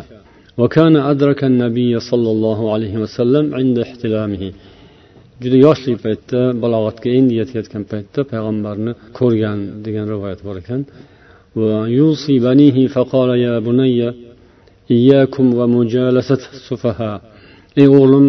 وكان 0.60 0.96
أدرك 1.12 1.42
النبي 1.52 1.92
صلى 2.10 2.30
الله 2.36 2.60
عليه 2.74 2.94
وسلم 3.04 3.46
عند 3.60 3.76
احتلامه 3.86 4.44
juda 5.44 5.58
yoshlik 5.68 5.98
paytda 6.06 6.42
balog'atga 6.64 7.10
endi 7.18 7.34
yetayotgan 7.42 7.84
paytda 7.92 8.20
payg'ambarni 8.32 8.92
ko'rgan 9.18 9.60
degan 9.86 10.06
rivoyat 10.14 10.40
bor 10.48 10.56
ekan 10.62 10.82
ey 17.82 17.88
o'g'lim 17.98 18.26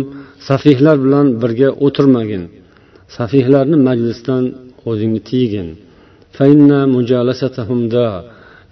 safihlar 0.48 0.96
bilan 1.06 1.28
birga 1.42 1.70
o'tirmagin. 1.86 2.44
Safihlarni 3.18 3.78
majlisdan 3.88 4.44
o'zingni 4.90 5.22
tiygin 5.30 5.70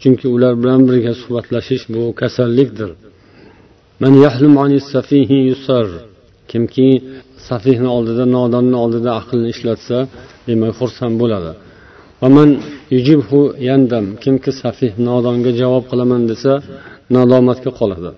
chunki 0.01 0.25
ular 0.35 0.53
bilan 0.61 0.81
birga 0.89 1.13
suhbatlashish 1.21 1.83
bu 1.93 2.01
kasallikdir. 2.21 2.89
Kimki 6.51 6.89
safihni 7.49 7.89
oldida 7.97 8.25
nodonni 8.37 8.77
oldida 8.83 9.11
aqlni 9.19 9.47
ishlatsa 9.55 9.97
demak 10.47 10.73
xursand 10.79 11.15
bo'ladi. 11.21 11.51
Kimki 14.23 14.51
safih 14.61 14.91
nodonga 15.07 15.51
javob 15.61 15.83
qilaman 15.91 16.23
desa 16.31 16.53
nadomatga 17.15 17.71
qoladi. 17.79 18.11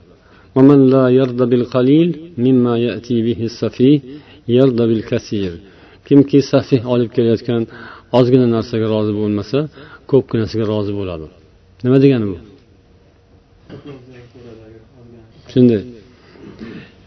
Kimki 6.08 6.40
safih 6.52 6.82
olib 6.94 7.10
kelayotgan 7.16 7.62
ozgina 8.18 8.48
narsaga 8.56 8.88
rozi 8.94 9.14
bo'lmasa 9.20 9.58
ko'pginasiga 10.12 10.66
rozi 10.72 10.92
bo'ladi. 11.00 11.28
Nima 11.84 11.98
degani 12.04 12.26
bu? 12.32 12.38
Shunday. 15.52 15.82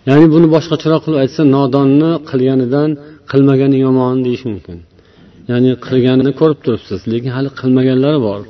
Ya'ni 0.08 0.26
buni 0.34 0.46
boshqacharoq 0.54 1.00
qilib 1.04 1.18
aytsa 1.24 1.42
nodonni 1.56 2.10
qilganidan 2.30 2.90
qilmagani 3.30 3.76
yomon 3.86 4.16
deyish 4.26 4.44
mumkin. 4.50 4.78
Ya'ni 5.50 5.70
qilganini 5.86 6.32
ko'rib 6.40 6.58
turibsiz 6.64 7.00
lekin 7.12 7.30
hali 7.36 7.50
qilmaganlari 7.60 8.18
bor. 8.28 8.40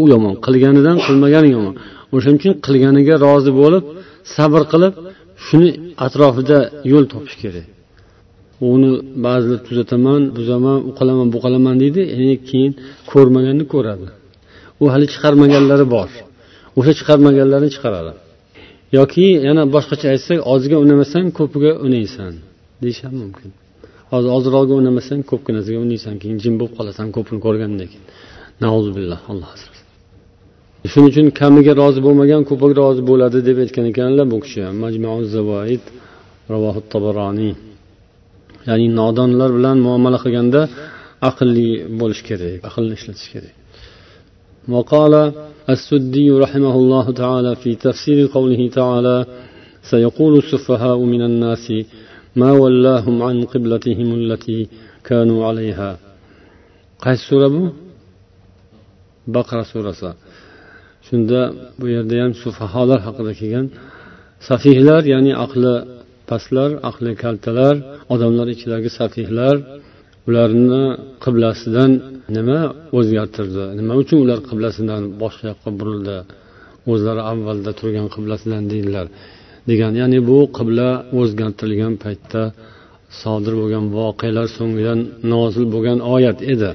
U 0.00 0.02
yomon. 0.12 0.34
Qilganidan 0.46 0.96
qilmagani 1.06 1.48
yomon. 1.56 1.74
O'shaning 2.16 2.38
uchun 2.40 2.54
qilganiga 2.66 3.14
rozi 3.26 3.52
bo'lib 3.60 3.84
sabr 4.36 4.62
qilib 4.72 4.94
shuni 5.46 5.70
atrofida 6.06 6.58
yo'l 6.92 7.04
topish 7.12 7.36
kerak. 7.42 7.66
Uni 8.72 8.90
ba'zilar 9.26 9.60
tuzataman 9.68 10.20
buzaman 10.36 10.78
u 10.88 10.90
qilaman 10.98 11.28
bu 11.34 11.38
qilaman 11.44 11.76
deydi 11.82 12.02
keyin 12.48 12.72
ko'rmaganni 13.10 13.64
ko'radi. 13.74 14.06
U 14.82 14.84
hali 14.92 15.06
chiqarmaganlari 15.12 15.86
bor. 15.94 16.08
O'sha 16.78 16.92
chiqarmaganlarni 16.98 17.70
chiqaradi. 17.74 18.12
Yoki 18.98 19.26
yana 19.48 19.62
boshqacha 19.74 20.06
aytsak 20.14 20.38
ozga 20.54 20.76
unamasang 20.84 21.26
ko'piga 21.38 21.72
unaysan 21.86 22.32
deyish 22.82 23.00
ham 23.06 23.14
mumkin 23.22 23.50
hozir 24.12 24.30
ozroqga 24.38 24.74
unamasang 24.82 25.20
ko'pginasiga 25.30 25.78
unaysan 25.86 26.14
keyin 26.22 26.38
jim 26.44 26.54
bo'lib 26.60 26.74
qolasan 26.78 27.08
ko'pini 27.16 27.40
ko'rgandan 27.46 27.86
keyin. 27.92 28.06
Nauzubillah 28.64 29.20
alloh 29.32 29.48
asrasin. 29.56 29.83
shuning 30.91 31.09
uchun 31.11 31.27
kamiga 31.39 31.73
rozi 31.81 31.99
bo'lmagan 32.05 32.41
ko'piga 32.49 32.75
rozi 32.81 33.01
bo'ladi 33.09 33.39
deb 33.47 33.57
aytgan 33.63 33.85
ekanlar 33.91 34.25
bu 34.33 34.37
kishi 34.43 34.61
zavoid 35.35 35.83
ravohi 36.53 36.81
tabaroniy 36.93 37.53
ya'ni 38.67 38.87
nodonlar 38.99 39.49
bilan 39.57 39.77
muomala 39.87 40.17
qilganda 40.23 40.61
aqlli 41.29 41.69
bo'lish 41.99 42.21
kerak 42.27 42.55
aqlni 42.69 42.93
ishlatish 42.99 43.29
kerak 43.35 43.55
وقال 44.73 45.13
السدي 45.75 46.27
رحمه 46.45 46.75
الله 46.81 47.05
تعالى 47.11 47.51
في 47.61 47.71
تفسير 47.75 48.17
قوله 48.35 48.61
تعالى 48.79 49.17
سيقول 49.91 50.33
السفهاء 50.43 50.99
من 51.13 51.21
الناس 51.29 51.65
ما 52.35 52.51
ولاهم 52.51 53.23
عن 53.27 53.35
قبلتهم 53.53 54.09
التي 54.19 54.59
كانوا 55.09 55.39
عليها 55.47 55.91
qaysi 57.03 57.23
sura 57.29 57.47
bu 57.55 57.63
baqara 59.35 59.63
surasi 59.71 60.09
shunda 61.06 61.40
bu 61.80 61.86
yerda 61.94 62.14
ham 62.22 62.32
sufaholar 62.42 63.00
haqida 63.06 63.32
kelgan 63.40 63.66
safihlar 64.48 65.02
ya'ni 65.14 65.32
aqli 65.44 65.74
pastlar 66.30 66.70
aqli 66.90 67.10
kaltalar 67.22 67.74
odamlar 68.14 68.46
ichidagi 68.54 68.90
safihlar 68.98 69.56
ularni 70.28 70.84
qiblasidan 71.24 71.90
nima 72.36 72.60
o'zgartirdi? 72.98 73.64
Nima 73.78 73.92
uchun 74.02 74.18
ular 74.24 74.38
qiblasidan 74.48 75.02
boshqa 75.22 75.44
yoqqa 75.52 75.70
burildi? 75.80 76.16
O'zlari 76.92 77.22
avvalda 77.32 77.70
turgan 77.80 78.08
qiblasidan 78.14 78.62
deydilar. 78.72 79.06
Degan 79.70 79.92
ya'ni 80.00 80.18
bu 80.28 80.38
qibla 80.58 80.88
o'zgartirilgan 81.20 81.94
paytda 82.04 82.42
sodir 83.20 83.54
bo'lgan 83.60 83.84
voqealar 83.98 84.46
so'ngidan 84.56 85.00
nozil 85.32 85.64
bo'lgan 85.74 85.98
oyat 86.14 86.38
edi. 86.52 86.70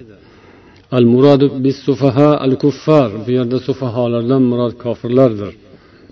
Al 0.97 1.05
muradu 1.13 1.47
bis 1.63 1.77
sufaha 1.87 2.29
al 2.45 2.55
kuffar 2.63 3.09
bu 3.23 3.29
yerda 3.37 3.57
sufaholardan 3.67 4.43
murod 4.51 4.73
kofirlardir. 4.83 5.53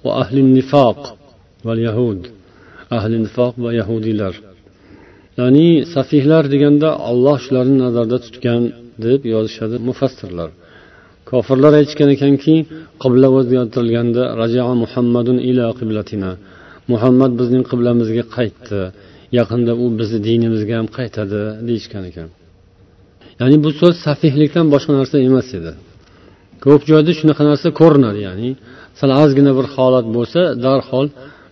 Va 0.04 0.12
ahli 0.22 0.42
nifoq 0.58 1.00
va 1.66 1.74
yahud. 1.88 2.22
Ahli 2.98 3.16
nifoq 3.26 3.54
va 3.64 3.70
yahudiylar. 3.80 4.34
Ya'ni 5.40 5.68
safihlar 5.96 6.44
deganda 6.54 6.90
olloh 7.10 7.38
shularni 7.46 7.78
nazarda 7.86 8.18
tutgan 8.26 8.62
deb 9.06 9.22
yozishadi 9.34 9.78
mufassirlar. 9.88 10.50
Kofirlar 11.30 11.74
aytishgan 11.80 12.10
ekanki 12.16 12.56
qibla 13.04 13.28
o'zgartirilganda 13.38 14.24
rajaa 14.42 14.72
muhammadun 14.84 15.38
ila 15.50 15.66
qiblatina. 15.80 16.32
Muhammad 16.92 17.32
bizning 17.40 17.64
qiblamizga 17.72 18.24
qaytdi. 18.38 18.82
Yaqinda 19.38 19.74
u 19.84 19.86
bizni 20.00 20.20
dinimizga 20.28 20.74
ham 20.80 20.88
qaytadi 20.98 21.42
deyishgan 21.68 22.06
ekan. 22.12 22.30
ya'ni 23.40 23.58
bu 23.64 23.70
so'z 23.80 23.96
safihlikdan 24.06 24.66
boshqa 24.74 24.92
narsa 25.00 25.16
emas 25.28 25.50
edi. 25.60 25.72
Ko'p 26.64 26.82
joyda 26.92 27.12
shunaqa 27.20 27.44
narsa 27.50 27.68
ko'rinadi 27.80 28.20
ya'ni 28.28 28.50
sal 29.00 29.12
ozgina 29.24 29.52
bir 29.58 29.66
holat 29.76 30.06
bo'lsa 30.16 30.40
darhol 30.66 31.08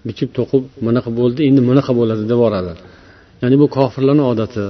bichib 0.07 0.29
to'qib 0.37 0.63
bunaqa 0.85 1.09
bo'ldi 1.19 1.39
endi 1.49 1.61
bunaqa 1.69 1.91
bo'ladi 1.99 2.23
deb 2.31 2.37
yuboradi 2.39 2.73
ya'ni 3.41 3.55
bu 3.61 3.67
kofirlarni 3.77 4.23
odati 4.31 4.65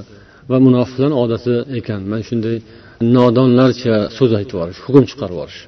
va 0.49 0.57
munofiqlarni 0.67 1.15
odati 1.23 1.53
ekan. 1.79 2.01
Mana 2.11 2.23
shunday 2.29 2.57
nodonlarcha 3.17 3.95
so'z 4.17 4.31
aytib 4.39 4.55
yuborish 4.55 4.79
hukm 4.85 5.03
chiqarib 5.11 5.35
yuborish 5.35 5.61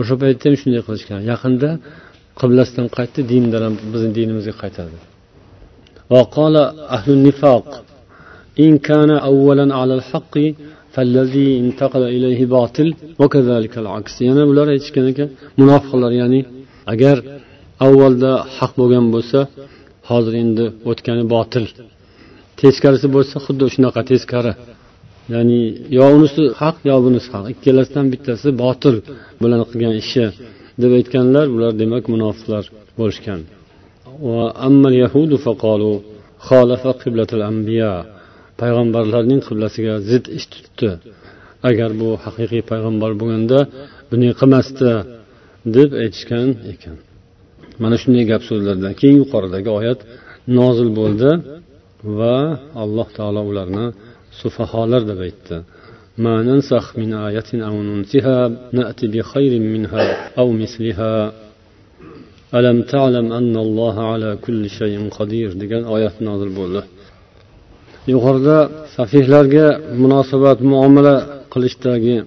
o'sha 0.00 0.14
paytda 0.22 0.44
ham 0.48 0.56
shunday 0.62 0.82
qilishgan 0.86 1.20
yaqinda 1.32 1.70
qiblasidan 2.40 2.86
qaytdi 2.96 3.20
dindan 3.30 3.62
ham 3.66 3.74
bizni 3.92 4.10
dinimizga 4.18 4.54
qaytadi. 4.62 4.96
إن 8.65 8.77
كان 8.89 9.09
أولا 9.31 9.65
على 9.79 9.93
الحق 9.99 10.35
فالذي 10.93 11.47
انتقل 11.63 12.03
إليه 12.15 12.39
باطل 12.55 12.87
وكذلك 13.19 13.73
العكس 13.83 14.15
يعني 14.21 14.41
bular 14.49 14.67
aytishgan 14.73 15.05
ekan 15.11 15.29
munofiqlar 15.61 16.11
ya'ni 16.21 16.41
agar 16.93 17.17
avvalda 17.85 18.31
haq 18.57 18.71
bo'lgan 18.79 19.05
bo'lsa 19.15 19.39
hozir 20.09 20.33
endi 20.43 20.65
o'tgani 20.89 21.23
botil 21.35 21.65
teskarisi 22.61 23.07
bo'lsa 23.15 23.35
xuddi 23.45 23.65
shunaqa 23.75 24.01
teskari 24.11 24.53
ya'ni 25.33 25.61
yo 25.97 26.05
unisi 26.17 26.43
haq 26.61 26.77
yo 26.89 26.95
bunisi 27.05 27.27
haq 27.35 27.45
ikkalasidan 27.53 28.05
bittasi 28.13 28.47
botil 28.63 28.95
bilan 29.41 29.61
qilgan 29.69 29.93
ishi 30.03 30.25
deb 30.81 30.91
aytganlar 30.99 31.45
bular 31.53 31.71
demak 31.81 32.03
munofiqlar 32.13 32.63
bo'lishgan 32.99 33.39
payg'ambarlarning 38.61 39.41
qiblasiga 39.47 39.93
zid 40.09 40.25
ish 40.37 40.47
tutdi 40.53 40.91
agar 41.69 41.89
bu 42.01 42.09
haqiqiy 42.25 42.63
payg'ambar 42.71 43.11
bo'lganda 43.19 43.59
bunday 44.09 44.31
qilmasdi 44.39 44.91
deb 45.77 45.89
aytishgan 46.03 46.47
ekan 46.73 46.97
mana 47.81 47.95
shunday 48.01 48.25
gap 48.31 48.41
so'zlardan 48.49 48.93
keyin 48.99 49.17
yuqoridagi 49.21 49.69
oyat 49.79 49.99
nozil 50.59 50.89
bo'ldi 50.99 51.31
va 52.19 52.37
alloh 52.83 53.07
taolo 53.17 53.41
ularni 53.51 53.85
sufaholar 54.41 55.01
deb 55.11 55.19
aytdi 55.27 55.57
ما 56.25 56.35
ننسخ 56.43 56.85
من 57.01 57.13
آية 57.13 57.49
أو 57.53 57.75
ننسها 57.89 58.39
نأتي 58.77 59.07
بخير 59.13 59.59
منها 59.59 60.03
أو 60.39 60.47
مثلها 60.51 61.33
ألم 62.57 62.77
تعلم 62.81 63.27
أن 63.39 63.55
الله 63.65 63.95
على 64.11 64.37
كل 64.45 64.69
شيء 64.69 65.09
قدير 65.17 65.49
degan 65.61 65.83
oyat 65.95 66.15
nozil 66.27 66.51
bo'ldi 66.59 66.81
yuqorida 68.11 68.57
safihlarga 68.95 69.67
munosabat 70.01 70.57
muomala 70.71 71.15
qilishdagi 71.53 72.17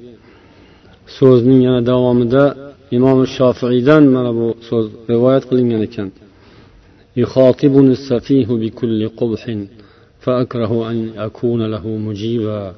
so'zning 1.17 1.61
yana 1.67 1.81
davomida 1.91 2.45
imom 2.97 3.19
shofiydan 3.37 4.03
mana 4.15 4.31
bu 4.39 4.47
so'z 4.69 4.87
rivoyat 5.13 5.45
qilingan 5.51 5.83
ekan 5.89 6.09
يخاطبني 7.23 7.93
السفيه 7.99 8.49
بكل 8.63 9.01
قبح 9.21 9.43
فأكره 10.25 10.73
أن 10.91 10.99
أكون 11.27 11.61
له 11.75 11.85
مجيبا 11.89 12.75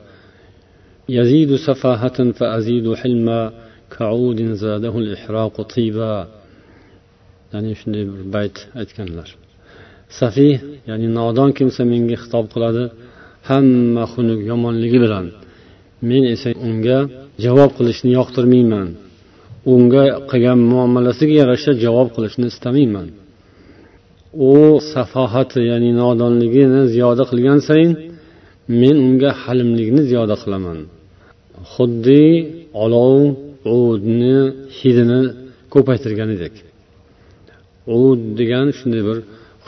يزيد 1.08 1.50
سفاهة 1.68 2.18
فأزيد 2.38 2.94
حلما 2.94 3.40
كعود 3.98 4.40
زاده 4.64 4.94
الإحراق 4.98 5.54
طيبا 5.74 6.14
ya'ni 7.54 7.72
shunday 7.80 8.04
bir 8.10 8.22
bayt 8.34 8.56
aytganlar 8.80 9.28
safih 10.19 10.55
ya'ni 10.89 11.07
nodon 11.17 11.49
kimsa 11.57 11.81
menga 11.91 12.15
xitob 12.23 12.45
qiladi 12.53 12.83
hamma 13.49 14.03
xunuk 14.13 14.39
yomonligi 14.51 14.99
bilan. 15.05 15.25
Men 16.09 16.23
esa 16.33 16.49
unga 16.67 16.97
javob 17.45 17.71
qilishni 17.77 18.11
yoqtirmayman. 18.19 18.87
Unga 19.73 20.03
qilgan 20.29 20.59
muomalasiga 20.71 21.35
yarasha 21.41 21.71
javob 21.83 22.07
qilishni 22.15 22.45
istamayman. 22.53 23.07
U 24.51 24.53
safohati 24.93 25.59
ya'ni 25.71 25.91
nodonligini 26.01 26.81
ziyoda 26.93 27.23
qilgan 27.31 27.59
sayin 27.67 27.91
men 28.81 28.95
unga 29.07 29.29
halimlikni 29.43 30.01
ziyoda 30.09 30.35
qilaman. 30.43 30.77
Xuddi 31.73 32.25
olov 32.83 33.17
udni 33.77 34.37
hidini 34.77 35.21
ko'paytirganidek 35.73 36.53
ud 37.97 38.19
degani 38.39 38.71
shunday 38.79 39.01
bir 39.07 39.17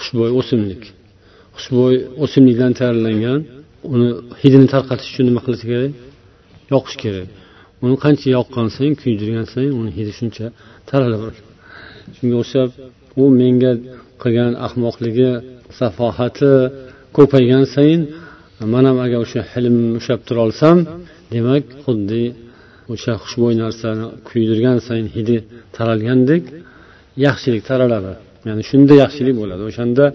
xushbo'y 0.02 0.32
o'simlik. 0.40 0.84
Xushbo'y 1.58 1.96
o'simlikdan 2.24 2.72
tayyorlangan 2.80 3.40
uni 3.94 4.10
hidini 4.42 4.68
tarqatish 4.74 5.10
uchun 5.12 5.26
nima 5.30 5.42
qilish 5.46 5.64
kerak? 5.72 5.92
Yoqish 6.74 6.98
kerak. 7.04 7.28
Uni 7.84 7.96
qancha 8.04 8.28
yoqqan 8.38 8.68
sayin 8.76 8.94
kuydirgan 9.02 9.46
sayin 9.54 9.74
uni 9.82 9.92
hidi 9.98 10.12
shuncha 10.20 10.46
taralaveradi 10.90 11.42
shunga 12.18 12.38
o'xshab 12.44 12.70
u 13.22 13.24
menga 13.40 13.74
qilgan 14.22 14.54
ahmoqligi 14.68 15.30
safohati 15.80 16.54
ko'paygan 17.18 17.66
sayin 17.76 18.02
man 18.74 18.84
ham 18.90 18.98
agar 19.06 19.20
o'sha 19.26 19.42
hilmni 19.52 19.90
ushlab 20.00 20.22
tura 20.28 20.42
olsam 20.48 20.78
demak 21.34 21.64
xuddi 21.86 22.24
o'sha 22.94 23.14
xushbo'y 23.24 23.56
narsani 23.64 24.06
kuydirgan 24.28 24.78
sayin 24.88 25.08
hidi 25.16 25.38
taralgandek 25.78 26.44
yaxshilik 27.26 27.64
taraladi. 27.70 28.14
Ya'ni 28.48 28.64
shunda 28.70 28.94
yaxshilik 29.04 29.36
bo'ladi. 29.42 29.62
O'shanda 29.70 30.06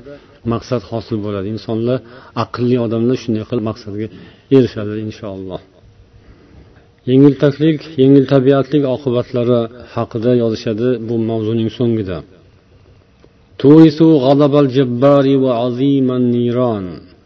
maqsad 0.52 0.82
hosil 0.90 1.18
bo'ladi. 1.26 1.46
Insonlar 1.56 1.98
aqlli 2.44 2.76
odamlar 2.86 3.16
shunday 3.22 3.44
qilib 3.48 3.64
maqsadga 3.70 4.06
erishadi 4.56 4.92
inshaalloh. 5.08 5.60
Yengiltaklik 7.10 7.80
yengil 8.02 8.24
tabiatlik 8.32 8.82
oqibatlari 8.96 9.60
haqida 9.94 10.32
yozishadi 10.42 10.88
bu 11.08 11.14
mavzuning 11.30 11.70
so'ngida. 11.78 12.18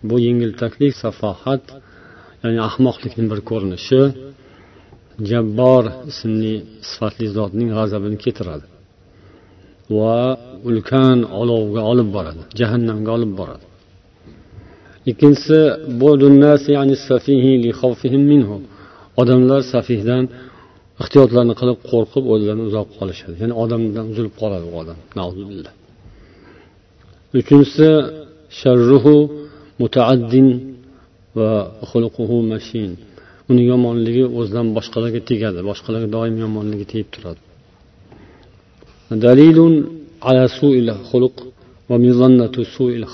Bu 0.08 0.14
yengiltaklik 0.26 0.92
safohat 1.02 1.64
ya'ni 2.42 2.60
ahmoqlikning 2.68 3.26
bir 3.32 3.40
ko'rinishi 3.50 4.00
jabbor 5.30 5.84
ismli 6.10 6.54
sifatli 6.90 7.26
zotning 7.36 7.68
g'azabini 7.76 8.18
keltiradi 8.24 8.66
va 9.98 10.18
ulkan 10.68 11.18
olovga 11.40 11.82
olib 11.92 12.08
boradi 12.16 12.42
jahannamga 12.60 13.10
olib 13.18 13.32
boradi. 13.40 13.64
Ikkinchisi 15.10 15.58
odamlar 19.20 19.60
safihdan 19.74 20.24
ehtiyotlarni 21.02 21.54
qilib 21.60 21.78
qo'rqib 21.90 22.24
o'zlarini 22.32 22.64
uzoq 22.70 22.88
qolishadi. 22.98 23.34
Ya'ni 23.42 23.54
odamdan 23.62 24.04
uzilib 24.12 24.34
qoladi 24.40 24.64
u 24.70 24.74
odam. 24.80 24.98
Uchinchisi 27.40 27.88
sharruhu 28.60 29.16
mutaaddin 29.82 30.48
va 31.38 31.50
xuluquhu 31.90 32.36
mashin. 32.52 32.90
Uning 33.50 33.66
yomonligi 33.72 34.24
o'zidan 34.38 34.66
boshqalarga 34.76 35.20
tegadi 35.30 35.58
boshqalarga 35.70 36.08
doim 36.16 36.34
yomonligi 36.44 36.86
tegib 36.92 37.08
turadi. 37.14 37.40
Dalilun 39.10 39.74
ala 40.28 40.44
suil 40.58 40.86
الخلق 40.96 41.36
va 41.90 41.96
mizannatu 41.98 42.60
suil 42.74 43.04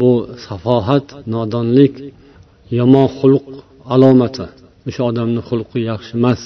bu 0.00 0.10
safohat 0.46 1.06
nodonlik 1.34 1.94
yomon 2.78 3.06
xulq 3.18 3.46
alomati. 3.94 4.46
O'sha 4.88 5.02
odamni 5.10 5.40
xulqi 5.48 5.78
yaxshi 5.90 6.12
emas. 6.20 6.42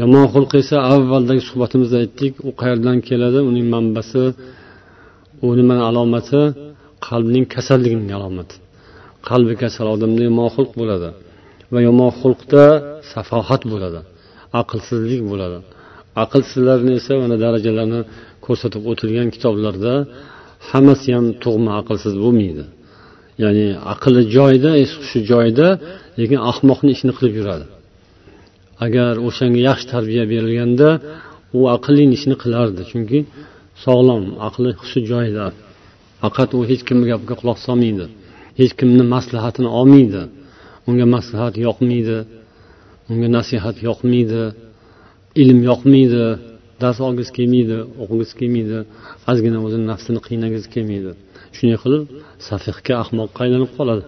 Yomon 0.00 0.26
xulq 0.34 0.50
esa 0.62 0.76
avvaldagi 0.94 1.42
suhbatimizda 1.48 1.96
aytdik 2.04 2.32
u 2.48 2.50
qayerdan 2.60 2.98
keladi? 3.08 3.40
Uning 3.50 3.66
manbasi 3.74 4.24
u 5.44 5.48
nimani 5.58 5.82
alomati 5.90 6.42
qalbning 7.08 7.44
kasalligining 7.54 8.10
alomati. 8.18 8.54
Qalbi 9.28 9.54
kasal 9.62 9.86
odamda 9.94 10.22
yomon 10.28 10.48
xulq 10.56 10.72
bo'ladi. 10.80 11.10
Va 11.72 11.80
yomon 11.88 12.10
xulqda 12.20 12.64
safohat 13.12 13.62
bo'ladi 13.72 14.00
aqlsizlik 14.60 15.22
bo'ladi. 15.32 15.58
Aqlsizlarni 16.22 16.92
esa 17.00 17.12
mana 17.22 17.36
darajalarni 17.44 18.00
ko'rsatib 18.46 18.82
o'tilgan 18.90 19.28
kitoblarda 19.34 19.94
hammasi 20.70 21.08
ham 21.16 21.26
tug'ma 21.44 21.72
aqlsiz 21.80 22.14
bo'lmaydi. 22.24 22.64
Ya'ni 23.42 23.66
aqli 23.94 24.20
joyida 24.36 24.70
es 24.82 24.90
hushi 25.00 25.20
joyida 25.30 25.68
lekin 26.18 26.38
ahmoqni 26.50 26.90
ishini 26.96 27.12
qilib 27.18 27.34
yuradi. 27.40 27.66
Agar 28.86 29.12
o'shanga 29.28 29.60
yaxshi 29.68 29.86
tarbiya 29.94 30.24
berilganda 30.32 30.88
u 31.58 31.60
aqlli 31.76 32.04
ishni 32.16 32.36
qilardi. 32.42 32.82
Chunki 32.90 33.18
sog'lom 33.84 34.24
aqli 34.48 34.70
hushi 34.80 35.00
joyida. 35.10 35.46
Faqat 36.22 36.50
u 36.58 36.60
hech 36.70 36.82
kimni 36.88 37.06
gapiga 37.12 37.34
quloq 37.40 37.58
solmaydi 37.66 38.06
hech 38.60 38.72
kimni 38.78 39.04
maslahatini 39.14 39.70
olmaydi. 39.78 40.22
Unga 40.88 41.06
maslahat 41.16 41.54
yoqmaydi 41.66 42.18
unga 43.10 43.28
nasihat 43.36 43.76
yoqmaydi. 43.88 44.42
Ilm 45.42 45.58
yoqmaydi 45.70 46.24
dars 46.82 46.98
olgisi 47.06 47.32
kelmaydi 47.38 47.76
o'qigisi 48.02 48.34
kelmaydi 48.40 48.78
ozgina 49.30 49.58
o'zini 49.66 49.86
nafsini 49.92 50.20
qiynagisi 50.26 50.68
kelmaydi. 50.74 51.10
Shunday 51.56 51.78
qilib 51.84 52.02
safihga 52.48 52.94
ahmoqqa 53.02 53.40
aylanib 53.44 53.70
qoladi. 53.76 54.04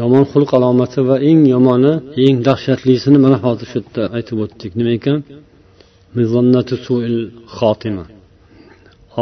Yomon 0.00 0.24
xulq 0.32 0.50
alomati 0.58 1.00
va 1.08 1.16
eng 1.30 1.40
yomoni 1.54 1.92
eng 2.24 2.36
dahshatlisini 2.48 3.18
mana 3.24 3.38
hozir 3.44 3.66
shu 3.72 3.76
yerda 3.80 4.02
aytib 4.16 4.36
o'tdik. 4.44 4.70
Nima 4.78 4.92
ekan? 4.98 5.18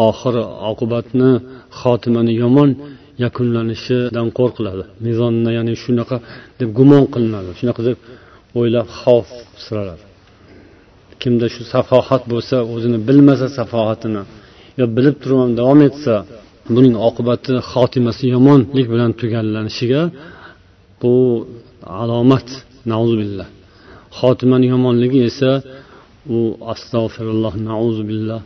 Oxiri 0.09 0.43
oqibatni 0.71 1.31
xotimani 1.81 2.33
yomon 2.43 2.71
yakunlanishidan 3.25 4.29
qo'rqiladi. 4.39 4.85
Mizonni 5.07 5.51
ya'ni 5.59 5.75
shunaqa 5.85 6.17
deb 6.61 6.69
gumon 6.79 7.05
qilinadi. 7.15 7.51
Shunaqa 7.59 7.83
deb 7.89 7.97
o'ylab 8.59 8.87
xavf 9.01 9.31
siraladi. 9.65 10.05
Kimda 11.23 11.47
shu 11.55 11.63
safohat 11.75 12.23
bo'lsa 12.33 12.57
o'zini 12.75 12.99
bilmasa 13.09 13.47
safohatini 13.59 14.23
yo 14.81 14.85
bilib 14.97 15.17
turib 15.23 15.39
ham 15.43 15.53
davom 15.61 15.81
etsa 15.89 16.15
buning 16.75 16.95
oqibati 17.09 17.53
xotimasi 17.71 18.25
yomonlik 18.35 18.87
bilan 18.93 19.11
tugallanishiga 19.21 20.03
bu 21.03 21.15
alomat 22.03 22.49
billah 23.21 23.49
xotimani 24.19 24.67
yomonligi 24.75 25.21
esa 25.31 25.51
u 26.37 26.39
astag'firulloh 26.73 27.55
billah 28.11 28.41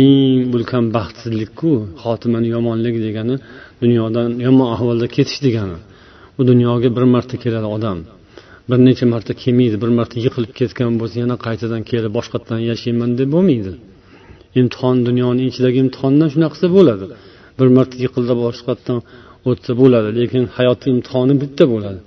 eng 0.00 0.40
ulkan 0.56 0.84
baxtsizlikku 0.96 1.70
xotimani 2.02 2.48
yomonligi 2.56 3.00
degani 3.06 3.34
dunyodan 3.82 4.28
yomon 4.46 4.68
ahvolda 4.74 5.06
ketish 5.16 5.40
degani. 5.46 5.78
U 6.38 6.40
dunyoga 6.50 6.88
bir 6.96 7.04
marta 7.14 7.36
keladi 7.44 7.68
odam. 7.76 7.98
Bir 8.70 8.78
necha 8.86 9.06
marta 9.14 9.32
kelmaydi 9.42 9.76
bir 9.82 9.90
marta 9.98 10.16
yiqilib 10.24 10.52
ketgan 10.60 10.92
bo'lsa 11.00 11.16
yana 11.24 11.36
qaytadan 11.46 11.82
kelib 11.90 12.12
boshqatdan 12.18 12.60
yashayman 12.70 13.10
deb 13.20 13.28
bo'lmaydi. 13.34 13.72
Imtihon 14.60 14.96
dunyoni 15.08 15.42
ichidagi 15.50 15.78
imtihondan 15.84 16.28
shunaqasi 16.34 16.66
bo'ladi. 16.76 17.06
Bir 17.58 17.68
marta 17.76 17.96
yiqildi 18.04 18.34
boshqatdan 18.44 18.98
o'tsa 19.50 19.72
bo'ladi 19.80 20.08
lekin 20.18 20.44
hayotni 20.56 20.88
imtihoni 20.96 21.34
bitta 21.42 21.64
bo'ladi. 21.72 22.00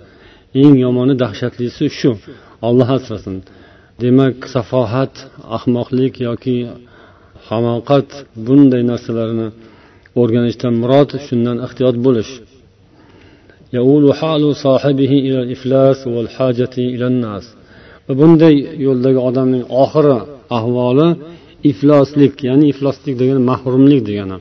Eng 0.64 0.76
yomoni 0.86 1.14
dahshatlisi 1.24 1.86
shu 2.00 2.12
olloh 2.68 2.90
asrasin. 2.98 3.36
Demak 4.04 4.36
safohat 4.56 5.14
ahmoqlik 5.58 6.14
yoki 6.28 6.56
hamoqat 7.50 8.10
bunday 8.48 8.84
narsalarni 8.92 9.48
o'rganishdan 10.22 10.74
murod 10.82 11.10
shundan 11.28 11.58
ehtiyot 11.66 11.96
bo'lish 12.06 12.32
va 18.08 18.14
bunday 18.22 18.56
yo'ldagi 18.86 19.20
odamning 19.30 19.64
oxiri 19.84 20.18
ahvoli 20.58 21.08
ifloslik 21.72 22.34
ya'ni 22.48 22.66
ifloslik 22.74 23.16
degani 23.22 23.42
mahrumlik 23.52 24.02
degani. 24.10 24.38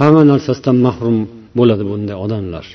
Hamma 0.00 0.22
narsasidan 0.32 0.76
mahrum 0.86 1.16
bo'ladi 1.58 1.84
bunday 1.90 2.16
odamlar. 2.24 2.66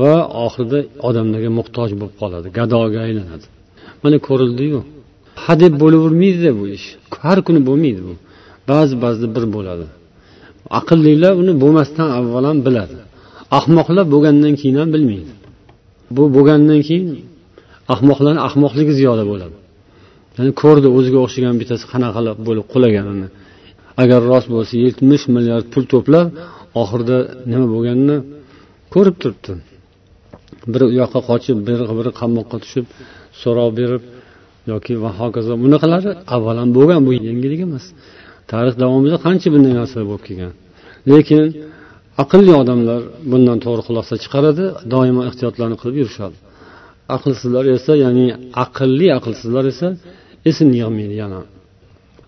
Va 0.00 0.14
oxirida 0.44 0.78
odamlarga 1.08 1.50
muhtoj 1.58 1.90
bo'lib 2.00 2.16
qoladi 2.22 2.46
gadoga 2.58 2.98
aylanadi. 3.06 3.46
Mana 4.02 4.16
ko'rildiyu. 4.28 4.80
Hadeb 5.44 5.72
bo'lavermaydi 5.82 6.50
bu 6.58 6.64
ish. 6.76 6.86
Har 7.24 7.38
kuni 7.46 7.60
bo'lmaydi 7.68 8.00
bu. 8.08 8.14
Ba'zi 8.70 8.94
ba'zida 9.04 9.28
bir 9.36 9.44
bo'ladi. 9.56 9.86
Aqllilar 10.78 11.32
uni 11.42 11.52
bo'lmasdan 11.62 12.08
avval 12.18 12.44
ham 12.50 12.58
biladi. 12.66 12.96
Ahmoqlar 13.58 14.04
bo'lgandan 14.14 14.54
keyin 14.60 14.76
ham 14.80 14.88
bilmaydi. 14.94 15.32
Bu 16.16 16.22
bo'lgandan 16.36 16.80
keyin 16.88 17.08
ahmoqlarni 17.94 18.40
ahmoqligi 18.48 18.92
ziyoda 19.00 19.24
bo'ladi. 19.30 19.56
Ya'ni 20.36 20.52
ko'rdi 20.62 20.88
o'ziga 20.96 21.18
o'xshagan 21.24 21.54
bittasi 21.60 21.84
qanaqalab 21.92 22.38
bo'lib 22.46 22.66
qulaganini. 22.72 23.28
Agar 24.02 24.20
rost 24.30 24.48
bo'lsa 24.54 24.74
yetmish 24.86 25.24
milliard 25.34 25.66
pul 25.72 25.84
to'plab 25.92 26.26
oxirida 26.82 27.18
nima 27.50 27.66
bo'lganini 27.74 28.16
ko'rib 28.94 29.16
turibdi. 29.22 29.52
Biri 30.72 30.84
u 30.90 30.92
yoqqa 31.00 31.20
qochib 31.30 31.56
biri 31.68 31.84
biri 31.98 32.10
qamoqqa 32.20 32.56
tushib 32.64 32.86
so'roq 33.42 33.70
berib 33.78 34.02
yoki 34.72 34.92
va 35.02 35.10
hokazo 35.20 35.52
bunaqalari 35.64 36.10
avvalam 36.34 36.68
bo'lgan 36.76 37.00
bu 37.06 37.10
yangilik 37.28 37.60
emas. 37.66 37.84
Tarix 38.50 38.74
davomida 38.82 39.16
qancha 39.26 39.48
bunday 39.54 39.72
narsalar 39.80 40.06
bo'lib 40.10 40.24
kelgan. 40.28 40.52
Lekin 41.10 41.44
aqlli 42.22 42.52
odamlar 42.62 43.00
bundan 43.30 43.58
to'g'ri 43.64 43.82
xulosa 43.88 44.14
chiqaradi 44.22 44.64
doimo 44.92 45.22
ehtiyotlarni 45.28 45.76
qilib 45.80 45.96
yurishadi. 46.02 46.36
Aqlsizlar 47.16 47.64
esa 47.76 47.92
ya'ni 48.04 48.26
aqlli 48.64 49.08
aqlsizlar 49.18 49.64
esa 49.72 49.88
esini 50.50 50.74
yig'maydi 50.82 51.14
yana. 51.22 51.40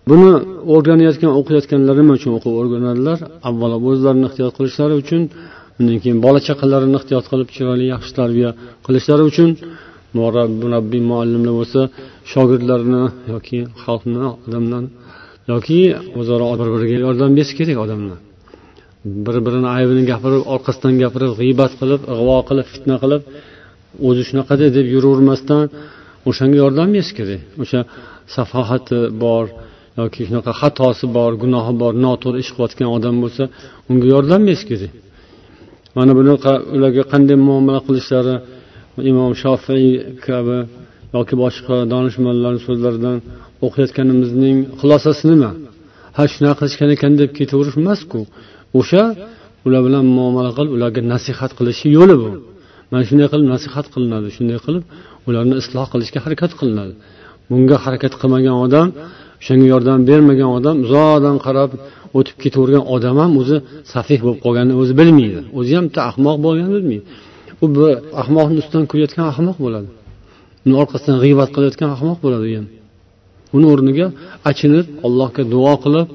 Buni 0.09 0.29
o'rganayotgan 0.73 1.31
o'qiyotganlar 1.39 1.95
nima 2.01 2.13
uchun 2.19 2.31
o'qib 2.37 2.53
o'rganadilar. 2.61 3.17
Avvalo 3.49 3.77
o'zlarini 3.89 4.25
ehtiyot 4.29 4.53
qilishlari 4.57 4.95
uchun 5.03 5.21
undan 5.79 5.97
keyin 6.03 6.19
bola 6.25 6.39
chaqalarini 6.47 6.95
ehtiyot 6.99 7.25
qilib 7.31 7.49
chiroyli 7.55 7.85
yaxshi 7.93 8.11
tarbiya 8.19 8.49
qilishlari 8.85 9.23
uchun 9.31 9.49
murabbiy 10.17 11.01
muallimlar 11.11 11.53
bo'lsa 11.59 11.81
shogirdlarini 12.31 13.03
yoki 13.33 13.59
xalqni 13.83 14.23
odamlarni 14.45 14.89
yoki 15.51 15.79
o'zaro 16.19 16.45
bir 16.59 16.67
biriga 16.73 16.97
yordam 17.05 17.31
berish 17.37 17.53
kerak 17.59 17.77
odamlar. 17.85 18.19
Bir 19.05 19.35
birini 19.45 19.69
aybini 19.77 20.03
gapirib 20.11 20.43
orqasidan 20.53 20.93
gapirib 21.03 21.31
g'iybat 21.39 21.71
qilib 21.79 22.01
ig'vo 22.13 22.37
qilib 22.49 22.67
fitna 22.73 22.95
qilib 23.03 23.21
o'zi 24.07 24.23
shunaqada 24.29 24.65
deb 24.77 24.85
yuravermasdan 24.95 25.63
o'shanga 26.29 26.57
yordam 26.63 26.87
berish 26.95 27.11
kerak. 27.19 27.41
O'sha 27.63 27.79
safohati 28.35 28.99
bor 29.23 29.45
yoki 29.99 30.21
shunaqa 30.27 30.51
xatosi 30.61 31.05
bor 31.17 31.31
gunohi 31.43 31.73
bor 31.81 31.93
noto'g'ri 32.05 32.37
ish 32.43 32.51
qilayotgan 32.55 32.89
odam 32.97 33.15
bo'lsa 33.23 33.43
unga 33.89 34.07
yordam 34.13 34.41
berish 34.47 34.65
kerak. 34.69 34.91
Mana 35.97 36.11
bunaqa 36.19 36.51
ularga 36.75 37.03
qanday 37.11 37.37
muomala 37.47 37.79
qilishlari 37.87 38.35
imom 39.11 39.31
shofiy 39.43 39.87
kabi 40.27 40.57
yoki 41.15 41.35
boshqa 41.43 41.75
donishmandlarni 41.93 42.61
so'zlaridan 42.67 43.17
o'qiyotganimizning 43.65 44.57
xulosasi 44.79 45.23
nima? 45.31 45.51
Ha 46.17 46.23
shunaqa 46.33 46.57
qilishgan 46.59 46.89
ekan 46.95 47.13
deb 47.21 47.29
ketaverish 47.37 47.77
emasku. 47.83 48.19
O'sha 48.79 49.03
ular 49.65 49.81
bilan 49.87 50.05
muomala 50.17 50.51
qilib 50.57 50.71
ularga 50.77 51.01
nasihat 51.13 51.51
qilishni 51.57 51.89
yo'li 51.97 52.15
bu. 52.21 52.29
Mana 52.91 53.03
shunday 53.09 53.27
qilib 53.31 53.47
nasihat 53.55 53.85
qilinadi 53.93 54.27
shunday 54.37 54.59
qilib 54.65 54.83
ularni 55.27 55.55
isloh 55.61 55.85
qilishga 55.93 56.19
harakat 56.25 56.51
qilinadi. 56.59 56.93
Bunga 57.49 57.77
harakat 57.85 58.13
qilmagan 58.21 58.55
odam 58.65 58.87
o'shanga 59.41 59.67
yordam 59.73 59.99
bermagan 60.09 60.49
odam 60.57 60.75
uzoqdan 60.85 61.37
qarab 61.45 61.71
o'tib 62.17 62.35
ketavergan 62.43 62.83
odam 62.95 63.15
ham 63.21 63.31
o'zi 63.41 63.57
safih 63.93 64.19
bo'lib 64.23 64.39
qolganini 64.45 64.75
o'zi 64.81 64.93
bilmaydi. 64.99 65.41
O'zi 65.59 65.71
ham 65.77 65.85
bitta 65.87 66.01
ahmoq 66.11 66.37
bo'lganini 66.45 66.73
bilmaydi. 66.77 67.05
U 67.63 67.65
bir 67.75 67.89
ahmoqni 68.21 68.57
ustidan 68.61 68.85
kulayotgan 68.91 69.25
ahmoq 69.33 69.57
bo'ladi. 69.65 69.89
Uni 70.65 70.75
orqasidan 70.81 71.17
g'iybat 71.23 71.49
qilayotgan 71.55 71.89
ahmoq 71.95 72.17
bo'ladi 72.25 72.45
u 72.49 72.53
ham. 72.59 72.67
Uni 73.55 73.65
o'rniga 73.73 74.07
achinib 74.49 74.85
allohga 75.05 75.43
duo 75.53 75.73
qilib 75.83 76.07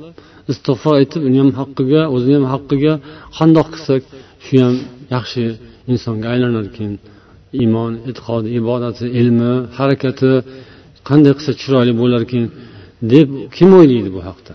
istig'for 0.50 0.94
aytib 1.00 1.20
uni 1.28 1.38
ham 1.42 1.50
haqqiga 1.60 2.02
o'zini 2.14 2.36
ham 2.38 2.46
haqqiga 2.54 2.92
qandoq 3.38 3.68
qilsak 3.74 4.02
shu 4.44 4.54
ham 4.64 4.74
yaxshi 5.14 5.44
insonga 5.92 6.26
aylanar 6.34 6.64
ekan 6.70 6.92
iymon 7.60 7.92
e'tiqodi 8.08 8.48
ibodati 8.58 9.04
ilmi 9.20 9.52
harakati 9.78 10.32
qanday 11.08 11.32
qilsa 11.38 11.52
chiroyli 11.60 11.92
bo'larkan 12.02 12.44
deb 13.12 13.28
kim 13.56 13.70
o'ylaydi 13.80 14.10
bu 14.16 14.20
haqda? 14.28 14.54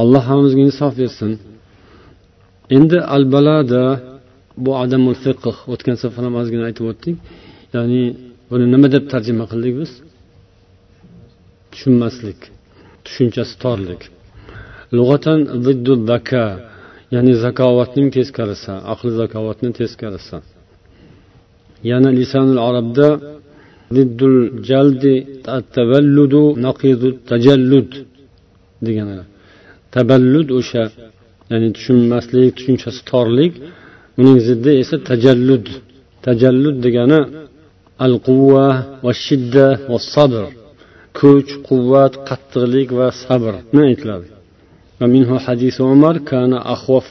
Alloh 0.00 0.22
hammamizga 0.28 0.62
insof 0.68 0.92
bersin. 1.02 1.32
Endi 2.76 2.98
al 3.14 3.24
balada 3.34 3.84
bu 4.64 4.70
adamul 4.82 5.16
fiqh 5.24 5.56
o'tgan 5.72 5.96
safar 6.02 6.22
ham 6.26 6.34
ozgina 6.42 6.64
aytib 6.68 6.84
o'tdik. 6.92 7.16
Ya'ni 7.74 8.02
buni 8.50 8.66
nima 8.74 8.88
deb 8.94 9.04
tarjima 9.12 9.44
qildik 9.52 9.74
biz? 9.80 9.90
Tushunmaslik 11.72 12.40
tushunchasi 13.04 13.54
torlik. 13.64 14.02
Lug'atan 14.96 15.38
zaka 16.10 16.44
ya'ni 17.14 17.32
zakovatning 17.44 18.08
teskarisi 18.16 18.72
aqli 18.92 19.10
zakovatni 19.20 19.70
teskarisi 19.80 20.38
yana 21.90 22.10
lisanul 22.18 22.60
arabda 22.68 23.08
ziddul 23.96 24.38
jaldi 24.68 25.14
tavalludu 25.76 26.42
naqidu 26.66 27.08
tajallud 27.30 27.90
degani. 28.86 29.16
Taballud 29.94 30.48
o'sha 30.58 30.84
ya'ni 31.50 31.68
tushunmaslik 31.76 32.50
tushunchasi 32.58 33.00
torlik 33.10 33.52
uning 34.20 34.38
ziddi 34.48 34.72
esa 34.82 34.96
tajallud. 35.10 35.66
Tajallud 36.26 36.76
degani 36.86 37.20
al 38.04 38.14
quvva 38.26 38.66
va 39.04 39.12
shidda 39.24 39.66
va 39.90 39.98
sabr 40.14 40.42
kuch 41.18 41.50
quvvat 41.68 42.12
qattiqlik 42.28 42.88
va 42.98 43.06
sabrni 43.24 43.82
aytiladi. 43.90 44.28
ومنه 45.01 45.39
حديث 45.39 45.81
عمر 45.81 46.17
كان 46.17 46.53
أخوف 46.53 47.09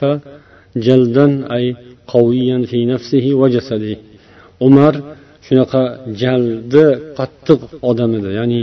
جلدا 0.75 1.27
أي 1.55 1.75
قويا 2.07 2.57
في 2.69 2.85
نفسه 2.85 3.25
وجسده 3.33 3.97
umar 4.67 4.93
shunaqa 5.45 5.81
jaldi 6.21 6.85
qattiq 7.19 7.61
odam 7.89 8.11
edi 8.19 8.29
ya'ni 8.39 8.61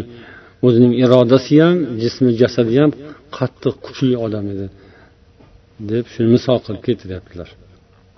o'zining 0.66 0.92
irodasi 1.04 1.56
ham 1.64 1.76
jismi 2.02 2.30
jasadi 2.40 2.74
ham 2.80 2.90
qattiq 3.38 3.74
kuchli 3.86 4.14
odam 4.26 4.44
edi 4.54 4.66
deb 5.90 6.04
shuni 6.12 6.28
misol 6.36 6.58
qilib 6.64 6.82
keltiryaptilar 6.86 7.50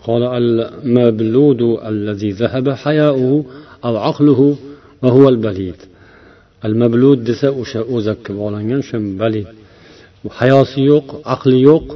قال 0.09 0.23
المبلود 0.43 1.63
الذي 1.93 2.31
ذهب 2.43 2.67
حياؤه 2.85 3.33
أو 3.85 3.95
عقله 4.07 4.41
وهو 5.03 5.25
البليد 5.29 5.79
المبلود 6.65 7.19
desa 7.29 7.49
o'sha 7.63 7.81
o'zakka 7.95 8.31
bog'langan 8.39 8.79
o'sha 8.85 8.97
balid 9.23 9.47
Hayosi 10.40 10.80
yo'q 10.92 11.08
aqli 11.34 11.60
yo'q 11.70 11.88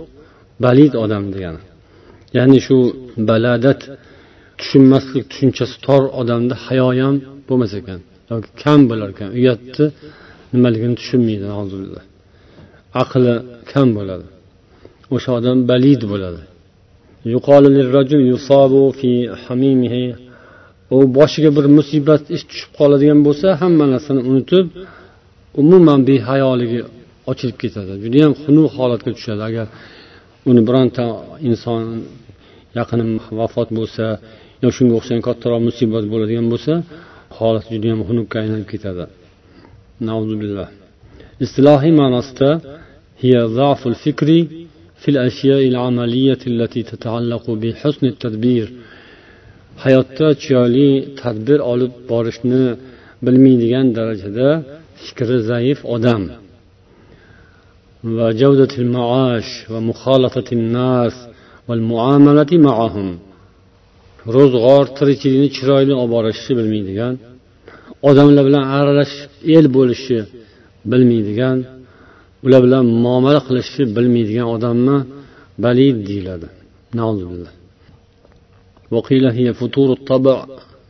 balid 0.66 0.94
odam 1.04 1.24
degani. 1.34 1.62
Ya'ni 2.38 2.60
shu 2.66 2.78
baladat 3.30 3.82
tushunmaslik 4.60 5.24
tushunchasi 5.32 5.76
tor 5.86 6.04
odamda 6.22 6.56
hayo 6.66 6.88
ham 7.00 7.16
bo'lmas 7.48 7.72
ekan. 7.80 8.00
Yoki 8.32 8.50
kam 8.64 8.80
bo'lar 8.90 9.10
ekan. 9.16 9.30
Uyatni 9.40 9.86
nimaligini 10.54 10.96
tushunmaydi 11.02 11.46
aqli 13.02 13.34
kam 13.72 13.88
bo'ladi. 13.98 14.28
O'sha 15.16 15.32
odam 15.40 15.58
balid 15.72 16.02
bo'ladi. 16.12 16.42
U 20.96 20.98
boshiga 21.18 21.50
bir 21.58 21.66
musibat 21.78 22.24
ish 22.36 22.44
tushib 22.50 22.72
qoladigan 22.80 23.20
bo'lsa 23.28 23.48
hamma 23.62 23.86
narsani 23.94 24.22
unutib 24.30 24.66
umuman 25.62 26.00
behayoligi 26.10 26.82
ochilib 27.31 27.57
ketadi 27.63 27.93
judayam 28.05 28.33
xunuk 28.43 28.67
holatga 28.79 29.11
tushadi 29.17 29.43
agar 29.51 29.67
uni 30.51 30.61
bironta 30.69 31.05
inson 31.49 31.83
yaqinim 32.79 33.11
vafot 33.39 33.69
bo'lsa 33.79 34.05
yo 34.63 34.69
shunga 34.77 34.95
o'xshagan 34.99 35.23
kattaroq 35.29 35.61
musibat 35.69 36.05
bo'ladigan 36.13 36.47
bo'lsa 36.53 36.73
holat 37.39 37.65
judayam 37.75 38.01
xunukka 38.09 38.37
aylanib 38.43 38.69
ketadi 38.73 39.05
istilohiy 41.45 41.93
ma'nosida 42.03 42.51
هي 43.25 43.35
ضعف 43.59 43.87
الفكر 43.93 44.29
في 45.03 45.09
الأشياء 45.15 45.63
العملية 45.73 46.39
التي 46.47 46.83
تتعلق 46.83 47.45
بحسن 47.51 48.07
التدبير 48.13 48.69
hayotda 49.85 50.29
chiroyli 50.43 50.91
tadbir 51.21 51.59
olib 51.73 51.93
borishni 52.11 52.65
bilmaydigan 53.25 53.87
darajada 53.99 54.49
fikri 55.05 55.39
zaif 55.51 55.79
odam 55.95 56.23
va 58.17 58.27
javdatil 58.41 58.89
maosh 58.97 59.53
va 59.73 59.79
muxolatatin 59.91 60.63
nas 60.77 61.15
va 61.69 61.75
muomalati 61.93 62.57
maahum 62.67 63.09
ro'zg'or 64.37 64.85
tirikchilikni 64.99 65.49
chiroyli 65.57 65.93
olib 66.03 66.11
borishni 66.15 66.53
bilmaydigan 66.59 67.15
odamlar 68.09 68.43
bilan 68.49 68.65
aralashib 68.79 69.31
el 69.57 69.67
bo'lishni 69.77 70.21
bilmaydigan 70.91 71.59
ular 72.47 72.61
bilan 72.67 72.85
muomala 73.05 73.41
qilishni 73.49 73.85
bilmaydigan 73.97 74.47
odamni 74.57 74.97
balid 75.65 75.97
deyiladi 76.09 76.49
وقيل 78.91 79.25
هي 79.39 79.47
فطور 79.61 79.89
الطبع 79.99 80.47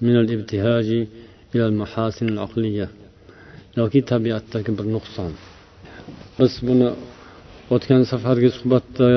من 0.06 0.16
الابتهاج 0.22 0.88
إلى 1.54 1.66
المحاسن 1.66 2.26
العقلية 2.28 2.88
yoki 3.78 4.00
tabiatdagi 4.10 4.70
bir 4.78 4.86
nuqson 4.94 5.32
biz 6.39 6.53
buni 6.67 6.89
o'tgan 7.75 8.01
safargi 8.11 8.49
suhbatda 8.57 9.07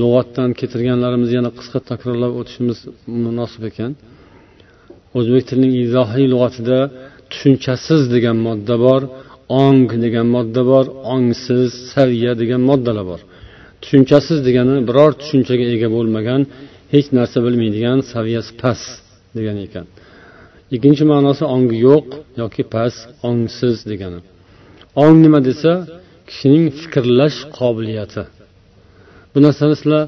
lug'atdan 0.00 0.50
keltirganlarimizni 0.60 1.34
yana 1.38 1.50
qisqa 1.58 1.78
takrorlab 1.90 2.32
o'tishimiz 2.40 2.78
munosib 3.24 3.62
ekan. 3.70 3.92
O'zbek 5.18 5.42
tilining 5.48 5.74
izohiy 5.84 6.26
lug'atida 6.32 6.78
tushunchasiz 7.30 8.02
degan 8.14 8.36
modda 8.46 8.76
bor 8.86 9.02
ong 9.64 9.78
degan 10.04 10.26
modda 10.36 10.62
bor 10.70 10.84
ongsiz 11.14 11.70
saviya 11.92 12.32
degan 12.42 12.62
moddalar 12.70 13.04
bor. 13.10 13.20
Tushunchasiz 13.82 14.38
degani 14.48 14.74
biror 14.88 15.10
tushunchaga 15.20 15.64
ega 15.74 15.88
bo'lmagan 15.96 16.40
hech 16.94 17.08
narsa 17.16 17.38
bilmaydigan 17.46 17.98
saviyasi 18.12 18.52
past 18.62 18.88
degani 19.36 19.60
ekan. 19.68 19.86
Ikkinchi 20.74 21.04
ma'nosi 21.12 21.44
ongi 21.56 21.76
yo'q 21.88 22.06
yoki 22.40 22.62
past 22.74 23.00
ongsiz 23.28 23.76
degani. 23.90 24.20
Ong 25.04 25.16
nima 25.24 25.40
desa 25.48 25.72
kishining 26.28 26.64
fikrlash 26.80 27.38
qobiliyati. 27.58 28.22
Bu 29.32 29.38
narsani 29.46 29.74
sizlar 29.80 30.02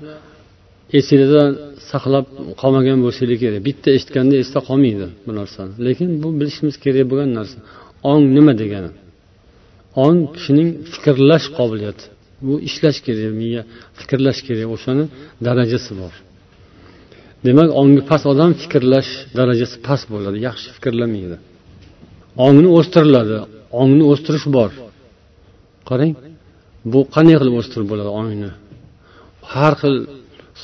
esinglarda 0.98 1.44
saqlab 1.90 2.26
qolmagan 2.60 2.98
bo'lishinglar 3.04 3.38
kerak. 3.44 3.60
Bitta 3.68 3.88
eshitganda 3.96 4.34
esda 4.42 4.60
qolmaydi 4.68 5.06
bu 5.26 5.32
narsani. 5.40 5.72
Lekin 5.86 6.08
bu 6.22 6.28
bilishimiz 6.40 6.76
kerak 6.84 7.06
bo'lgan 7.10 7.30
narsa. 7.38 7.58
Ong 8.12 8.22
nima 8.36 8.52
degani? 8.62 8.90
Ong 10.04 10.18
kishining 10.36 10.68
fikrlash 10.92 11.46
qobiliyati. 11.58 12.04
Bu 12.46 12.54
ishlash 12.68 12.98
kerak 13.06 13.32
miya 13.40 13.62
fikrlash 13.98 14.40
kerak. 14.46 14.66
O'shani 14.76 15.04
darajasi 15.46 15.92
bor. 16.00 16.14
Demak 17.46 17.68
ongi 17.80 18.02
past 18.10 18.24
odam 18.32 18.50
fikrlash 18.62 19.10
darajasi 19.38 19.76
past 19.86 20.06
bo'ladi. 20.14 20.36
Yaxshi 20.48 20.68
fikrlamaydi. 20.76 21.36
Ongni 22.46 22.68
o'stiriladi. 22.78 23.38
Ongni 23.80 24.04
o'stirish 24.12 24.46
bor. 24.56 24.70
Qarang 25.90 26.12
bu 26.92 27.00
qanday 27.14 27.36
qilib 27.40 27.54
o'stirib 27.60 27.88
bo'ladi 27.92 28.10
ongni 28.20 28.50
har 29.52 29.72
xil 29.80 29.94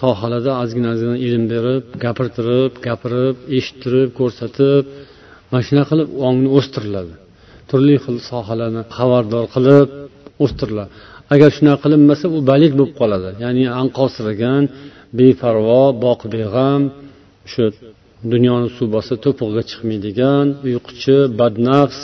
sohalarda 0.01 0.53
ozgina 0.62 0.89
ozgina 0.95 1.17
ilm 1.27 1.45
berib 1.53 1.85
gapirtirib 2.05 2.73
gapirib 2.87 3.37
eshittirib 3.59 4.09
ko'rsatib 4.19 4.85
mana 5.51 5.62
shunaqa 5.69 5.89
qilib 5.93 6.09
ongni 6.29 6.49
o'stiriladi. 6.59 7.15
Turli 7.71 7.97
xil 8.05 8.17
sohalarni 8.31 8.83
xabardor 8.97 9.45
qilib 9.55 9.89
o'stiriladi. 10.45 10.91
Agar 11.35 11.51
shunaqa 11.57 11.81
qilinmasa 11.85 12.27
u 12.37 12.39
balik 12.51 12.72
bo'lib 12.79 12.93
qoladi. 13.01 13.31
Ya'ni 13.45 13.64
anqovsiragan 13.83 14.62
beparvo 15.18 15.85
boq 16.05 16.20
beg'am 16.35 16.83
shu 17.53 17.62
dunyoni 18.33 18.68
suv 18.77 18.87
bossa 18.97 19.14
to'pig'iga 19.24 19.62
chiqmaydigan 19.70 20.47
uyquchi 20.66 21.18
badnafs 21.41 22.01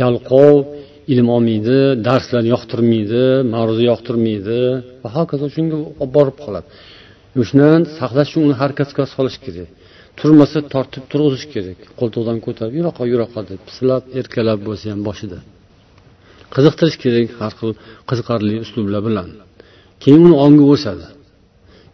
yalqov 0.00 0.54
ilm 1.12 1.28
olmaydi 1.36 1.78
darslarni 2.06 2.48
yoqtirmaydi 2.54 3.22
ma'ruza 3.54 3.82
yoqtirmaydi. 3.90 4.58
Va 5.02 5.08
hokazo 5.16 5.46
shunga 5.54 5.76
olib 6.02 6.12
borib 6.16 6.36
qoladi. 6.44 6.66
O'shadan 7.40 7.82
saqlash 7.98 8.28
uchun 8.30 8.42
uni 8.46 8.56
harakatga 8.62 9.02
solish 9.14 9.38
kerak. 9.44 9.70
Turmasa 10.18 10.58
tortib 10.74 11.04
turg'izish 11.12 11.46
kerak. 11.54 11.78
Qo'ltig'idan 11.98 12.38
ko'tarib 12.46 12.74
yuroqqa 12.78 13.04
yuroqqa 13.12 13.40
deb 13.50 13.60
silab 13.76 14.02
erkalab 14.20 14.58
bo'lsa 14.68 14.86
ham 14.92 15.00
boshida. 15.08 15.38
Qiziqtirish 16.54 16.98
kerak 17.04 17.28
har 17.40 17.52
xil 17.58 17.70
qiziqarli 18.08 18.54
uslublar 18.64 19.00
bilan. 19.08 19.28
Keyin 20.02 20.20
uni 20.26 20.36
ongi 20.46 20.64
o'sadi 20.74 21.06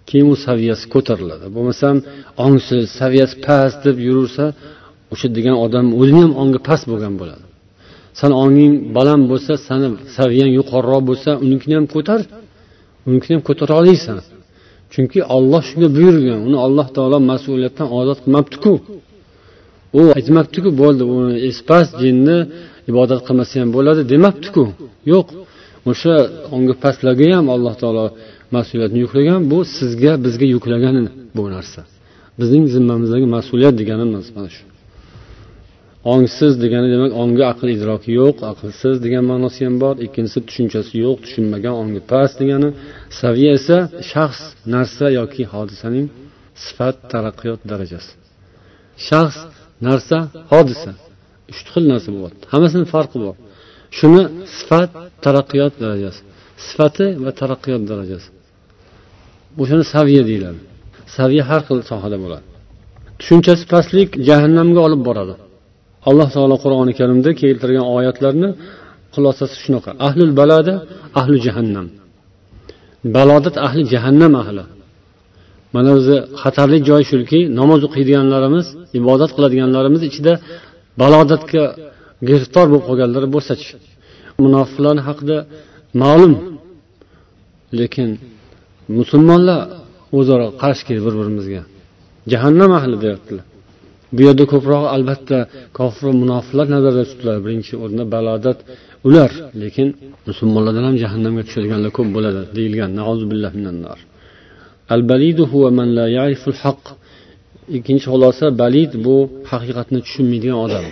keyin 0.08 0.28
u 0.34 0.36
saviyasi 0.46 0.84
ko'tariladi. 0.94 1.46
Bo'lmasam 1.56 1.96
ongsiz 2.46 2.82
saviyasi 3.00 3.36
past 3.46 3.78
deb 3.86 3.96
yuraversa 4.06 4.46
o'sha 5.12 5.28
degan 5.36 5.56
odam 5.64 5.86
o'zini 6.00 6.20
ham 6.24 6.32
ongi 6.42 6.60
past 6.68 6.84
bo'lgan 6.92 7.14
bo'ladi. 7.20 7.44
San 8.20 8.32
onging 8.44 8.74
baland 8.96 9.24
bo'lsa 9.30 9.52
sani 9.68 9.88
saviyang 10.16 10.50
yuqoriroq 10.58 11.02
bo'lsa 11.10 11.30
unikini 11.44 11.74
ham 11.78 11.86
ko'tar. 11.94 12.20
Unikini 13.08 13.34
ham 13.36 13.42
ko'tara 13.48 13.74
olasan 13.80 14.18
chunki 14.92 15.20
olloh 15.36 15.62
shunga 15.68 15.88
buyurgan. 15.96 16.38
Uni 16.48 16.58
alloh 16.66 16.86
taolo 16.96 17.18
mas'uliyatdan 17.30 17.88
ozod 17.98 18.18
qilmabdiku. 18.24 18.72
U 20.00 20.02
aytmabdiku 20.18 20.68
bo'ldi 20.82 21.02
uni 21.16 21.34
espas 21.50 21.86
jinni 22.02 22.38
ibodat 22.90 23.20
qilmasa 23.26 23.54
ham 23.60 23.70
bo'ladi 23.76 24.02
demabdiku. 24.12 24.64
Yo'q. 25.12 25.26
O'sha 25.90 26.14
unga 26.56 26.74
pastlarga 26.84 27.26
ham 27.36 27.46
alloh 27.54 27.74
taolo 27.82 28.06
mas'uliyatni 28.56 28.98
yuklagan. 29.04 29.40
Bu 29.52 29.58
sizga 29.76 30.12
bizga 30.24 30.46
yuklagan 30.54 30.96
bu 31.36 31.42
narsa. 31.56 31.80
Bizning 32.40 32.64
zimmamizdagi 32.74 33.26
mas'uliyat 33.36 33.74
deganimiz 33.80 34.26
mana 34.36 34.50
shu. 34.56 34.64
Ongsiz 36.12 36.52
degani 36.62 36.88
demak 36.94 37.12
ongi 37.22 37.42
aql 37.52 37.68
idroki 37.76 38.10
yo'q 38.20 38.36
aqlsiz 38.50 38.96
degan 39.04 39.24
ma'nosi 39.30 39.60
ham 39.66 39.76
bor. 39.82 39.94
Ikkinchisi 40.06 40.40
tushunchasi 40.48 40.94
yo'q 41.04 41.16
tushunmagan 41.24 41.74
ongi 41.82 42.00
past 42.10 42.34
degani. 42.42 42.68
Saviya 43.20 43.50
esa 43.58 43.78
shaxs 44.10 44.42
narsa 44.74 45.06
yoki 45.18 45.42
hodisaning 45.52 46.06
sifat 46.64 46.96
taraqqiyot 47.12 47.60
darajasi. 47.70 48.12
Shaxs 49.08 49.38
narsa 49.86 50.18
hodisa. 50.52 50.92
Uch 51.50 51.60
xil 51.72 51.84
narsa 51.92 52.08
bo'lyapti. 52.14 52.44
Hammasini 52.52 52.86
farqi 52.94 53.18
bor. 53.24 53.34
Shuni 53.98 54.22
sifat 54.58 54.90
taraqqiyot 55.24 55.74
darajasi. 55.82 56.20
Sifati 56.66 57.06
va 57.24 57.30
taraqqiyot 57.40 57.82
darajasi. 57.90 58.28
O'shani 59.62 59.84
saviya 59.94 60.22
deyiladi. 60.30 60.60
Saviya 61.16 61.44
har 61.50 61.60
xil 61.68 61.78
sohada 61.90 62.16
bo'ladi. 62.24 62.46
Tushunchasi 63.20 63.64
pastlik 63.72 64.08
jahannamga 64.28 64.80
olib 64.88 65.02
boradi. 65.08 65.34
Alloh 66.08 66.28
taolo 66.34 66.56
qur'oni 66.64 66.92
karimda 67.00 67.30
keltirgan 67.42 67.86
oyatlarni 67.96 68.48
xulosasi 69.14 69.56
shunaqa. 69.64 69.90
Ahlul 70.06 70.32
balada 70.40 70.74
ahli 71.20 71.36
jahannam. 71.46 71.86
Balodat 73.16 73.56
ahli 73.66 73.82
jahannam 73.92 74.32
ahli. 74.42 74.64
Mana 75.74 75.90
o'zi 75.98 76.16
xatarli 76.42 76.78
joy 76.88 77.02
shuki 77.10 77.40
namoz 77.60 77.80
o'qiydiganlarimiz 77.88 78.66
ibodat 78.98 79.30
qiladiganlarimiz 79.36 80.02
ichida 80.10 80.32
balodatga 81.00 81.64
giriftor 82.28 82.66
bo'lib 82.70 82.84
qolganlar 82.88 83.24
bo'lsachi 83.34 83.72
munofiqlarni 84.44 85.02
haqida 85.08 85.36
ma'lum. 86.02 86.34
Lekin 87.78 88.10
musulmonlar 88.98 89.58
o'zaro 90.18 90.46
qarshi 90.62 90.82
keldi 90.88 91.02
bir 91.06 91.14
birimizga 91.20 91.62
jahannam 92.32 92.70
ahli 92.78 92.96
deyaptilar. 93.04 93.46
Bu 94.14 94.20
yerda 94.26 94.44
ko'proq 94.52 94.84
albatta 94.96 95.38
kofir 95.78 96.02
va 96.08 96.14
munofiqlar 96.22 96.66
nazarda 96.74 97.04
tutiladi. 97.10 97.40
Birinchi 97.46 97.74
o'rinda 97.82 98.04
balodat 98.14 98.58
ular 99.08 99.30
lekin 99.62 99.88
musulmonlardan 100.28 100.84
ham 100.88 100.96
jahannamga 101.02 101.42
tushadiganlar 101.48 101.90
ko'p 101.98 102.08
bo'ladi 102.16 102.40
deyilgan. 102.56 102.90
Ikkinchi 107.76 108.06
xulosa 108.12 108.46
balid 108.62 108.92
bu 109.06 109.16
haqiqatni 109.50 109.98
tushunmaydigan 110.06 110.58
odam. 110.66 110.84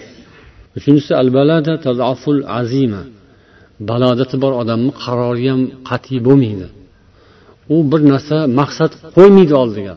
Uchinchisi 0.79 1.13
al 1.23 1.29
balada 1.37 1.73
azima. 2.61 3.03
Balodati 3.91 4.37
bor 4.43 4.53
odamni 4.63 4.93
qarori 5.05 5.47
ham 5.53 5.63
qat'iy 5.89 6.19
bo'lmaydi. 6.27 6.67
U 7.75 7.77
bir 7.91 8.01
narsa 8.13 8.37
maqsad 8.61 8.93
qo'ymaydi 9.17 9.55
oldiga. 9.63 9.95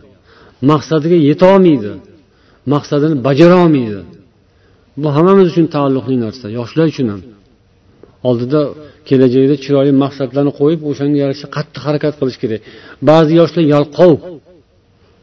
Maqsadiga 0.71 1.17
yetolmaydi. 1.29 1.91
Maqsadini 2.73 3.15
bajara 3.27 3.57
olmaydi 3.63 4.01
bu 5.01 5.07
hammamiz 5.15 5.45
uchun 5.51 5.67
taalluqli 5.75 6.15
narsa 6.25 6.45
yoshlar 6.59 6.85
uchun 6.93 7.07
ham. 7.13 7.21
Oldida 8.29 8.61
kelajakda 9.09 9.55
chiroyli 9.63 9.93
maqsadlarni 10.03 10.51
qo'yib 10.59 10.81
o'shanga 10.89 11.17
yarasha 11.23 11.47
qattiq 11.55 11.81
harakat 11.87 12.13
qilish 12.19 12.37
kerak. 12.43 12.61
Ba'zi 13.09 13.31
yoshlar 13.41 13.63
yalqov. 13.75 14.13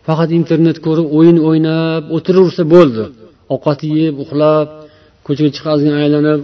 Faqat 0.06 0.30
internet 0.40 0.76
ko'rib 0.86 1.06
o'yin 1.18 1.38
o'ynab 1.48 2.02
o'tiraversa 2.16 2.62
bo'ldi. 2.74 3.04
Ovqat 3.54 3.80
yeb 4.00 4.14
uxlab 4.24 4.68
ko'chaga 5.26 5.50
chiqib 5.54 5.70
ozgina 5.74 5.96
aylanib 6.04 6.40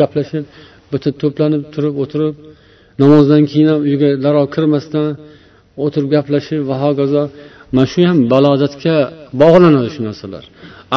gaplashib 0.00 0.44
bitta 0.92 1.10
to'planib 1.22 1.62
turib 1.74 1.94
o'tirib 2.02 2.34
namozdan 3.02 3.42
keyin 3.50 3.68
ham 3.72 3.80
uyga 3.88 4.08
darrov 4.24 4.46
kirmasdan 4.54 5.08
o'tirib 5.84 6.08
gaplashib 6.16 6.60
va 6.70 6.76
hokazo 6.84 7.22
mana 7.74 7.86
shu 7.92 8.00
ham 8.10 8.18
balodatga 8.32 8.96
bog'lanadi 9.42 9.88
shu 9.94 10.00
narsalar. 10.08 10.44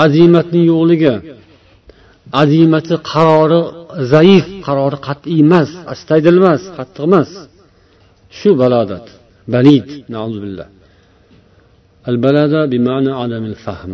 Azimatning 0.03 0.65
yo'qligi 0.71 1.13
azimati 2.41 2.95
qarori 3.11 3.61
zaif 4.13 4.45
qarori 4.67 4.97
qat'iy 5.07 5.39
emas 5.45 5.69
astaydil 5.93 6.37
emas 6.41 6.61
qattiq 6.77 7.03
emas. 7.09 7.29
Shu 8.37 8.49
balodat 8.61 9.05
balid 9.53 9.87
al 12.09 12.17
balada 12.25 12.61
bima'na 12.73 13.11
adamil 13.23 13.57
fahm. 13.65 13.93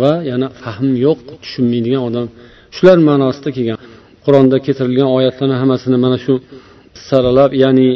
Va 0.00 0.12
yana 0.30 0.48
fahm 0.62 0.88
yo'q 1.06 1.18
tushunmaydigan 1.42 2.02
odam. 2.08 2.26
Shular 2.76 2.98
ma'nosida 3.08 3.50
kelgan 3.56 3.78
qur'onda 4.24 4.56
keltirilgan 4.66 5.08
oyatlarni 5.16 5.56
hammasini 5.62 5.98
mana 6.04 6.18
shu 6.24 6.34
saralab 7.08 7.50
ya'ni 7.62 7.88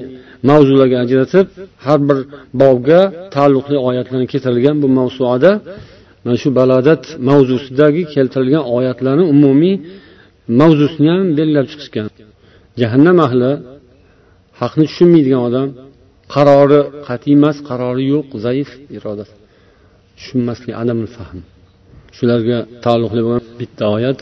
mavzularga 0.49 0.97
ajratib 1.05 1.47
har 1.85 1.99
bir 2.07 2.17
bobga 2.61 3.01
taalluqli 3.35 3.77
oyatlarni 3.87 4.27
keltirilgan 4.33 4.75
bu 4.83 4.87
mavzuada 4.99 5.51
mana 6.23 6.37
shu 6.43 6.49
balodat 6.59 7.03
mavzusidagi 7.29 8.03
keltirilgan 8.13 8.63
oyatlarni 8.77 9.25
umumiy 9.35 9.75
mavzusini 10.59 11.09
ham 11.15 11.27
belgilab 11.37 11.67
chiqishgan 11.71 12.07
jahannam 12.81 13.17
ahli 13.27 13.51
haqni 14.61 14.85
tushunmaydigan 14.89 15.41
odam 15.49 15.67
qarori 16.35 16.81
qat'iy 17.07 17.33
emas 17.39 17.57
qarori 17.69 18.03
yo'q 18.13 18.29
zaif 18.45 18.69
iroda 18.97 19.25
tushunmaslik 20.17 20.73
adamul 20.81 21.09
fahm 21.17 21.39
shularga 22.17 22.57
taalluqli 22.83 23.21
bo'lgan 23.25 23.43
bitta 23.59 23.85
oyat 23.97 24.19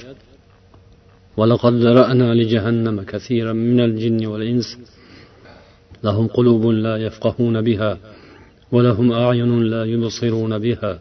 ولقد 1.40 1.74
ذرأنا 1.86 2.28
لجهنم 2.40 2.98
كثيرا 3.12 3.54
من 3.70 3.80
الجن 3.88 4.22
والإنس 4.32 4.70
لهم 6.04 6.28
قلوب 6.28 6.64
لا 6.86 6.96
يفقهون 6.98 7.62
بها 7.62 7.92
ولهم 8.72 9.12
أعين 9.12 9.52
لا 9.74 9.86
يبصرون 9.94 10.54
بها 10.66 11.00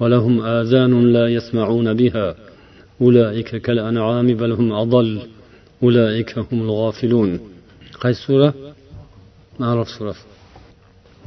ولهم 0.00 0.34
آذان 0.40 1.12
لا 1.12 1.28
يسمعون 1.36 1.94
بها 2.00 2.26
أولئك 3.00 3.50
كالأنعام 3.56 4.26
بل 4.40 4.52
هم 4.52 4.72
أضل 4.72 5.08
أولئك 5.82 6.38
هم 6.38 6.58
الغافلون 6.66 7.30
qaysi 8.02 8.20
sura 8.26 8.48
marof 9.60 9.88
surasi 9.96 10.24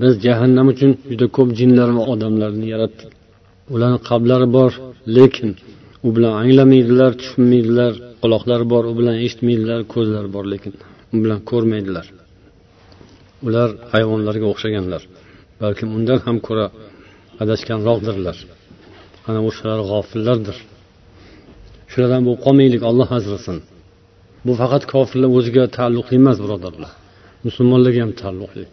biz 0.02 0.14
jahannam 0.26 0.68
uchun 0.74 0.92
juda 1.12 1.28
ko'p 1.38 1.50
jinlar 1.60 1.90
va 1.98 2.04
odamlarni 2.14 2.68
yaratdik 2.74 3.12
ularni 3.74 4.00
qalblari 4.10 4.48
bor 4.58 4.72
lekin 5.18 5.52
u 6.08 6.10
bilan 6.16 6.34
anglamaydilar 6.44 7.12
tushunmaydilar 7.20 7.92
quloqlari 8.22 8.66
bor 8.74 8.84
u 8.92 8.94
bilan 9.00 9.16
eshitmaydilar 9.26 9.80
ko'zlari 9.94 10.30
bor 10.36 10.46
lekin 10.54 10.74
u 11.14 11.16
bilan 11.24 11.40
ko'rmaydilar 11.52 12.06
Ular 13.47 13.69
hayvonlarga 13.93 14.47
o'xshaganlar. 14.53 15.03
Balkim 15.63 15.89
undan 15.97 16.19
ham 16.27 16.37
ko'ra 16.47 16.67
adashganroqdirlar. 17.43 18.37
Ana 19.29 19.41
o'shalar 19.49 19.81
g'ofillardir. 19.91 20.57
Shulardan 21.91 22.23
bo'lib 22.27 22.41
qolmaylik 22.47 22.83
olloh 22.91 23.09
asrasin 23.19 23.59
bu 24.47 24.53
faqat 24.61 24.83
kofirlar 24.93 25.31
o'ziga 25.39 25.65
taalluqli 25.77 26.15
emas 26.23 26.39
birodarlar. 26.45 26.93
Musulmonlarga 27.47 28.01
ham 28.05 28.13
taalluqli. 28.23 28.65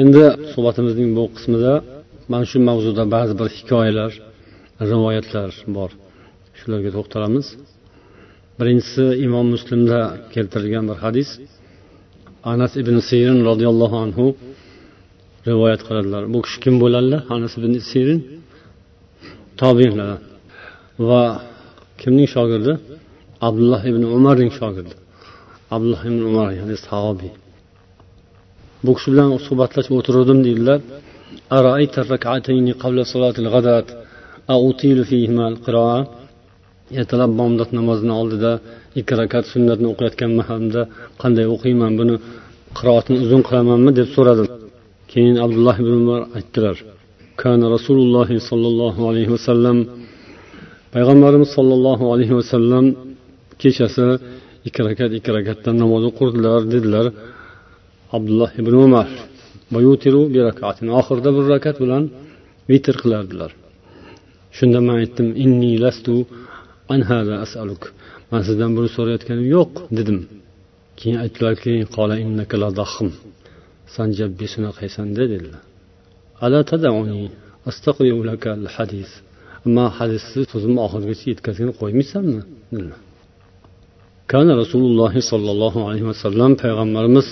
Endi 0.00 0.24
suhbatimizning 0.52 1.10
bu 1.18 1.24
qismida 1.36 1.72
mana 2.32 2.44
shu 2.50 2.58
mavzuda 2.68 3.04
ba'zi 3.14 3.34
bir 3.40 3.48
hikoyalar 3.58 4.12
rivoyatlar 4.90 5.50
bor. 5.76 5.90
Shularga 6.58 6.90
to'xtalamiz. 6.96 7.46
Birinchisi 8.58 9.04
imom 9.26 9.46
muslimda 9.54 10.00
keltirilgan 10.34 10.84
bir 10.90 10.98
hadis. 11.04 11.28
Anas 12.52 12.72
ibn 12.82 12.96
sirin 13.08 13.38
roziyallohu 13.48 13.96
anhu 14.04 14.24
rivoyat 15.48 15.80
qiladilar. 15.86 16.22
Bu 16.34 16.38
kishi 16.44 16.58
kim 16.64 16.74
bo'ladilar 16.82 17.20
anas 17.36 17.52
ibn 17.58 17.72
sirin 17.90 18.20
tobiinlardan 19.60 20.20
va 21.08 21.22
kimning 22.00 22.28
shogirdi? 22.36 22.72
Abdulloh 23.48 23.82
ibn 23.90 24.02
umarning 24.16 24.52
shogirdi. 24.58 24.94
Abdulloh 25.74 26.02
ibn 26.08 26.20
umar 26.30 26.48
ya'ni 26.58 26.76
sahobiy. 26.86 27.32
Bu 28.84 28.90
kishi 28.96 29.08
bilan 29.12 29.28
suhbatlashib 29.46 29.92
o'tiruvdim 29.98 30.38
deydilar. 30.46 30.80
ertalab 37.00 37.32
bomdod 37.40 37.70
namozini 37.78 38.14
oldida 38.20 38.52
ikki 39.00 39.14
rakat 39.20 39.44
sunnatni 39.52 39.86
o'qiyotgan 39.92 40.30
mahalimda 40.40 40.82
qanday 41.22 41.46
o'qiyman 41.54 41.92
buni? 42.00 42.16
Qiroatini 42.78 43.18
uzun 43.24 43.42
qilamanmi? 43.48 43.90
deb 43.98 44.08
so'radim 44.16 44.48
keyin 45.12 45.36
abdulloh 45.44 45.76
ibn 45.82 45.92
umar 46.02 46.20
aytdilar 46.38 46.76
kana 47.40 47.66
rasululloh 47.76 48.28
sollallohu 48.50 49.00
alayhi 49.10 49.30
vasallam 49.36 49.78
payg'ambarimiz 50.94 51.50
sollallohu 51.56 52.04
alayhi 52.14 52.34
vasallam 52.40 52.84
kechasi 53.62 54.06
ikki 54.68 54.80
rakat 54.88 55.10
ikki 55.18 55.30
rakatdan 55.38 55.74
namoz 55.82 56.02
o'qirdilar 56.10 56.60
dedilar 56.74 57.06
abdulloh 58.16 58.50
ibn 58.60 58.74
umar. 58.86 59.08
Oxirida 61.00 61.30
bir 61.36 61.44
rakat 61.54 61.76
bilan 61.82 62.04
vitr 62.70 62.94
qilardilar. 63.02 63.50
Shunda 64.56 64.80
man 64.86 64.96
aytdim 65.02 65.28
inni 65.44 65.72
lastu 65.84 66.14
man 68.32 68.40
sizdan 68.48 68.70
buni 68.76 68.88
so'rayotganim 68.96 69.46
yo'q 69.56 69.70
dedim. 69.98 70.18
Keyin 70.98 71.18
aytdilarki 71.24 71.72
san 73.94 74.08
jabbi 74.18 74.46
shunaqaysan 74.52 75.08
dedilar. 75.18 75.62
Man 79.76 79.88
hadisni 79.98 80.42
so'zimni 80.52 80.80
oxirigacha 80.86 81.26
yetkazgani 81.32 81.72
qo'ymaysanmi? 81.80 82.40
dedilar. 82.72 83.00
Kana 84.32 84.52
rasululloh 84.62 85.12
sollallohu 85.32 85.80
alayhi 85.88 86.06
vasallam 86.12 86.50
payg'ambarimiz 86.62 87.28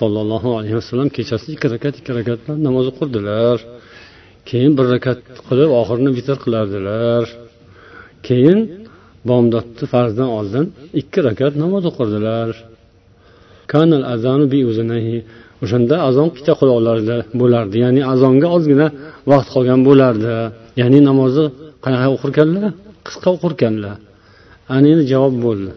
sollallohu 0.00 0.48
alayhi 0.58 0.76
vasallam 0.80 1.08
kechasi 1.16 1.46
ikki 1.54 1.66
rakat 1.74 1.94
ikki 2.00 2.12
rakat 2.18 2.38
bilan 2.44 2.58
namoz 2.66 2.86
o'qirdilar. 2.92 3.56
Keyin 4.48 4.72
bir 4.78 4.86
rakat 4.94 5.20
qilib 5.48 5.70
oxirini 5.80 6.10
vitr 6.18 6.36
qilardilar. 6.44 7.24
Keyin 8.28 8.60
bomdodni 9.28 9.84
farzdan 9.92 10.30
oldin 10.38 10.64
ikki 11.00 11.18
rakat 11.26 11.52
namoz 11.62 11.84
o'qirdilar. 11.90 12.50
O'shanda 15.64 15.96
azon 16.08 16.26
ikkita 16.32 16.52
quloqlarida 16.60 17.16
bo'lardi. 17.40 17.76
Ya'ni 17.84 18.00
azonga 18.12 18.48
ozgina 18.56 18.86
vaqt 19.30 19.48
qolgan 19.54 19.80
bo'lardi. 19.88 20.30
Ya'ni 20.80 20.98
namozni 21.08 21.46
qanaqa 21.84 22.08
o'qirkanlar? 22.16 22.70
Qisqa 23.06 23.28
o'qirkanlar. 23.36 23.96
Ana 24.74 24.86
endi 24.92 25.04
javob 25.12 25.34
bo'ldi. 25.46 25.70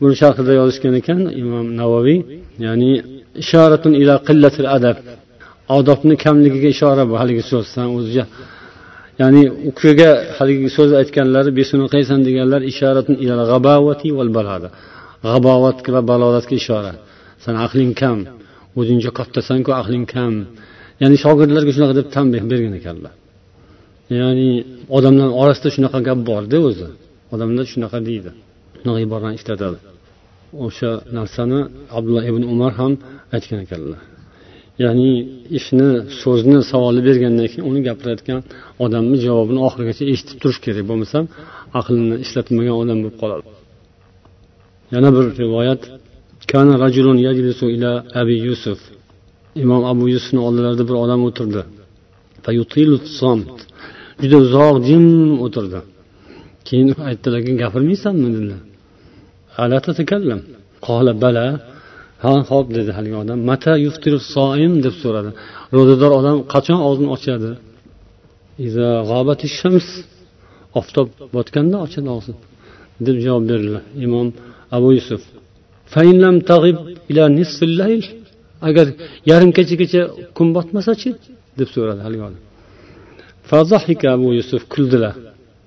Buni 0.00 0.14
sharhida 0.22 0.52
yozishgan 0.60 0.94
ekan 1.00 1.20
imom 1.42 1.66
navoiy 1.80 2.18
ya'ni 2.66 2.90
ishoratun 3.42 3.92
ila 4.02 4.14
qillatil 4.28 4.68
adab. 4.76 4.96
Odobni 5.78 6.14
kamligiga 6.24 6.68
ishora 6.76 7.02
bu 7.10 7.14
haligi 7.20 7.44
so'zdan 7.52 7.88
o'zicha. 7.96 8.24
Ya'ni 9.20 9.42
u 9.68 9.70
kishiga 9.76 10.10
haligi 10.36 10.68
so'z 10.76 10.90
aytganlari 11.00 11.50
qaysan 11.94 12.20
deganlar 12.26 12.60
ishoratun 12.72 13.14
ila 13.24 13.34
g'abavati 13.50 14.08
val 14.18 14.30
balada 14.38 14.68
g'abovat 15.26 15.78
va 15.94 16.00
balolatga 16.10 16.54
ishora. 16.62 16.92
San 17.44 17.54
aqling 17.66 17.92
kam 18.00 18.18
o'zingcha 18.78 19.10
kattasanku 19.18 19.70
aqling 19.80 20.06
kam. 20.14 20.32
Ya'ni 21.02 21.16
shogirdlarga 21.24 21.70
shunaqa 21.76 21.94
deb 22.00 22.06
tanbeh 22.16 22.42
bergan 22.50 22.74
ekanlar. 22.80 23.14
Ya'ni 24.20 24.50
odamlar 24.96 25.28
orasida 25.42 25.68
shunaqa 25.76 25.98
gap 26.08 26.18
borda 26.30 26.58
o'zi. 26.68 26.88
Odamlar 27.34 27.64
shunaqa 27.72 27.98
deydi. 28.08 28.30
Shunaqa 28.80 29.00
iborani 29.06 29.34
ishlatadi. 29.40 29.78
O'sha 30.64 30.90
narsani 31.18 31.60
abdulloh 31.96 32.24
ibn 32.30 32.42
umar 32.54 32.72
ham 32.80 32.92
aytgan 33.34 33.60
ekanlar. 33.66 34.00
Ya'ni 34.84 35.10
ishni 35.58 35.88
so'zni 36.22 36.58
savolni 36.70 37.02
bergandan 37.08 37.46
keyin 37.52 37.64
uni 37.70 37.80
gapirayotgan 37.88 38.40
odamni 38.84 39.16
javobini 39.26 39.60
oxirigacha 39.66 40.04
eshitib 40.12 40.36
turish 40.42 40.60
kerak 40.64 40.84
bo'lmasam 40.90 41.24
aqlini 41.78 42.16
ishlatmagan 42.24 42.76
odam 42.82 42.98
bo'lib 43.02 43.16
qoladi. 43.22 43.44
Yana 44.94 45.08
bir 45.16 45.24
rivoyat 45.42 45.82
kana 46.50 46.74
rajulun 46.84 47.18
yajlisu 47.26 47.64
ila 47.76 47.90
abi 48.20 48.34
yusuf. 48.48 48.80
Imom 49.62 49.82
abu 49.92 50.04
yusufni 50.14 50.40
oldilarida 50.46 50.84
bir 50.88 50.96
odam 51.04 51.20
o'tirdi. 51.28 51.62
Juda 54.22 54.36
uzoq 54.44 54.76
jim 54.88 55.04
o'tirdi. 55.46 55.78
Keyin 56.68 56.88
aytdilarki 57.08 57.52
gapirmaysanmi? 57.62 58.28
dedilar 58.36 58.60
bala. 61.24 61.46
Ha 62.22 62.32
ho'p 62.50 62.66
dedi 62.76 62.90
haligi 62.96 63.16
odam. 63.22 63.38
Mata 63.50 63.72
yuftiru 63.86 64.18
soim 64.34 64.72
deb 64.84 64.94
so'radi. 65.02 65.30
Ro'zador 65.76 66.12
odam 66.20 66.36
qachon 66.52 66.78
og'zini 66.88 67.08
ochadi? 67.16 67.50
Shams. 69.58 69.88
Oftob 70.80 71.08
botganda 71.36 71.76
ochadi 71.86 72.08
og'zini 72.16 72.38
deb 73.06 73.16
javob 73.24 73.44
berdilar. 73.50 73.82
Imom 74.06 74.26
abu 74.76 74.88
yusuf. 74.98 75.22
Agar 78.68 78.86
yarim 79.30 79.50
kechagacha 79.56 80.02
kun 80.36 80.48
botmasachi 80.56 81.10
deb 81.58 81.68
so'radi 81.74 82.00
haligi 82.06 82.24
odam. 82.28 82.42
Abu 84.16 84.28
yusuf 84.38 84.62
kuldilar. 84.74 85.14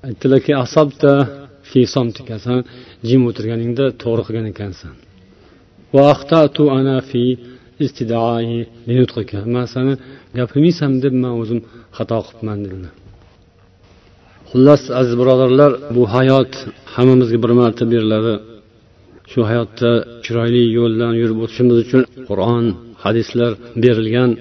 Aytdilarki 0.08 0.52
asabta 0.66 1.12
fi 1.70 1.80
somtika 1.96 2.36
san 2.46 2.58
jim 3.10 3.22
o'tirganingda 3.30 3.86
to'g'ri 4.02 4.24
qilgan 4.28 4.48
ekansan. 4.54 4.94
Man 9.56 9.66
sani 9.74 9.94
gapirmaysan 10.38 10.92
deb 11.04 11.14
man 11.24 11.34
o'zim 11.42 11.60
xato 11.98 12.18
qilibman 12.28 12.60
dedilar 12.66 12.94
xullas 14.52 14.84
aziz 15.00 15.16
birodarlar 15.22 15.72
bu 15.96 16.04
hayot 16.16 16.52
hammamizga 16.94 17.38
bir 17.44 17.52
marta 17.60 17.84
beriladi. 17.94 18.34
Shu 19.32 19.40
hayotda 19.50 19.92
chiroyli 20.26 20.64
yo'ldan 20.78 21.14
yurib 21.22 21.40
o'tishimiz 21.44 21.78
uchun 21.84 22.02
qur'on 22.28 22.66
hadislar 23.04 23.52
berilgan. 23.84 24.32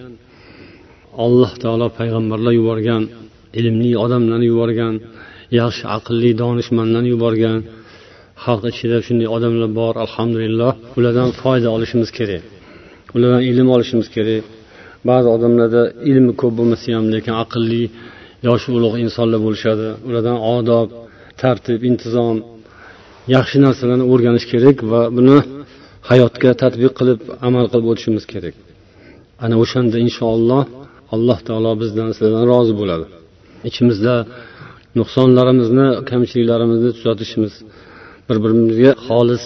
Alloh 1.24 1.52
taolo 1.62 1.86
payg'ambarlar 1.98 2.52
yuborgan 2.60 3.02
ilmli 3.60 3.90
odamlarni 4.04 4.46
yuborgan 4.52 4.94
yaxshi 5.60 5.84
aqlli 5.96 6.30
donishmandlarni 6.42 7.10
yuborgan. 7.14 7.58
Xalq 8.44 8.64
ichida 8.72 8.96
shunday 9.06 9.28
odamlar 9.36 9.70
bor 9.80 9.94
alhamdulillah. 10.04 10.72
Ulardan 10.98 11.30
foyda 11.40 11.68
olishimiz 11.76 12.10
kerak. 12.18 12.42
Ulardan 13.14 13.42
ilm 13.50 13.68
olishimiz 13.74 14.08
kerak. 14.16 14.42
Ba'zi 15.08 15.28
odamlarda 15.36 15.82
ilmi 16.10 16.32
ko'p 16.40 16.52
bo'lmasa 16.58 16.86
ham 16.96 17.06
lekin 17.14 17.34
aqlli 17.42 17.82
yoshi 18.48 18.68
ulug' 18.76 18.96
insonlar 19.04 19.40
bo'lishadi. 19.46 19.86
Ulardan 20.08 20.38
odob 20.56 20.88
tartib 21.42 21.80
intizom 21.90 22.36
yaxshi 23.36 23.58
narsalarni 23.66 24.04
o'rganish 24.12 24.46
kerak 24.52 24.76
va 24.92 25.00
buni 25.16 25.38
hayotga 26.10 26.50
tadbiq 26.62 26.92
qilib 26.98 27.20
amal 27.48 27.64
qilib 27.72 27.86
o'tishimiz 27.92 28.24
kerak. 28.32 28.54
Ana 29.44 29.54
o'shanda 29.62 29.96
inshaalloh 30.06 30.64
alloh 31.14 31.38
taolo 31.48 31.72
bizdan 31.82 32.08
sizlardan 32.16 32.44
rozi 32.52 32.74
bo'ladi. 32.80 33.06
Ichimizda 33.68 34.14
nuqsonlarimizni 34.98 35.86
kamchiliklarimizni 36.10 36.90
tuzatishimiz 36.96 37.54
bir 38.28 38.36
birimizga 38.44 38.92
xolis 39.06 39.44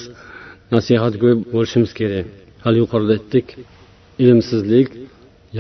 nasihatgo'y 0.75 1.35
bo'lishimiz 1.55 1.93
kerak. 2.01 2.27
Hali 2.65 2.79
yuqorida 2.83 3.13
aytdik 3.19 3.47
ilmsizlik 4.25 4.89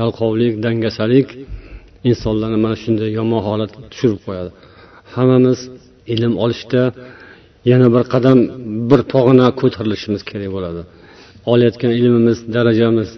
yalqovlik 0.00 0.54
dangasalik 0.64 1.28
insonlarni 2.10 2.58
mana 2.64 2.76
shunday 2.82 3.08
yomon 3.18 3.40
holatga 3.48 3.80
tushirib 3.92 4.20
qo'yadi. 4.26 4.50
Hammamiz 5.14 5.58
ilm 6.14 6.34
olishda 6.44 6.82
yana 7.70 7.86
bir 7.94 8.04
qadam 8.14 8.38
bir 8.90 9.00
pog'ona 9.12 9.46
ko'tarilishimiz 9.60 10.22
kerak 10.30 10.50
bo'ladi. 10.56 10.82
Olayotgan 11.52 11.92
ilmimiz 12.00 12.38
darajamiz 12.56 13.10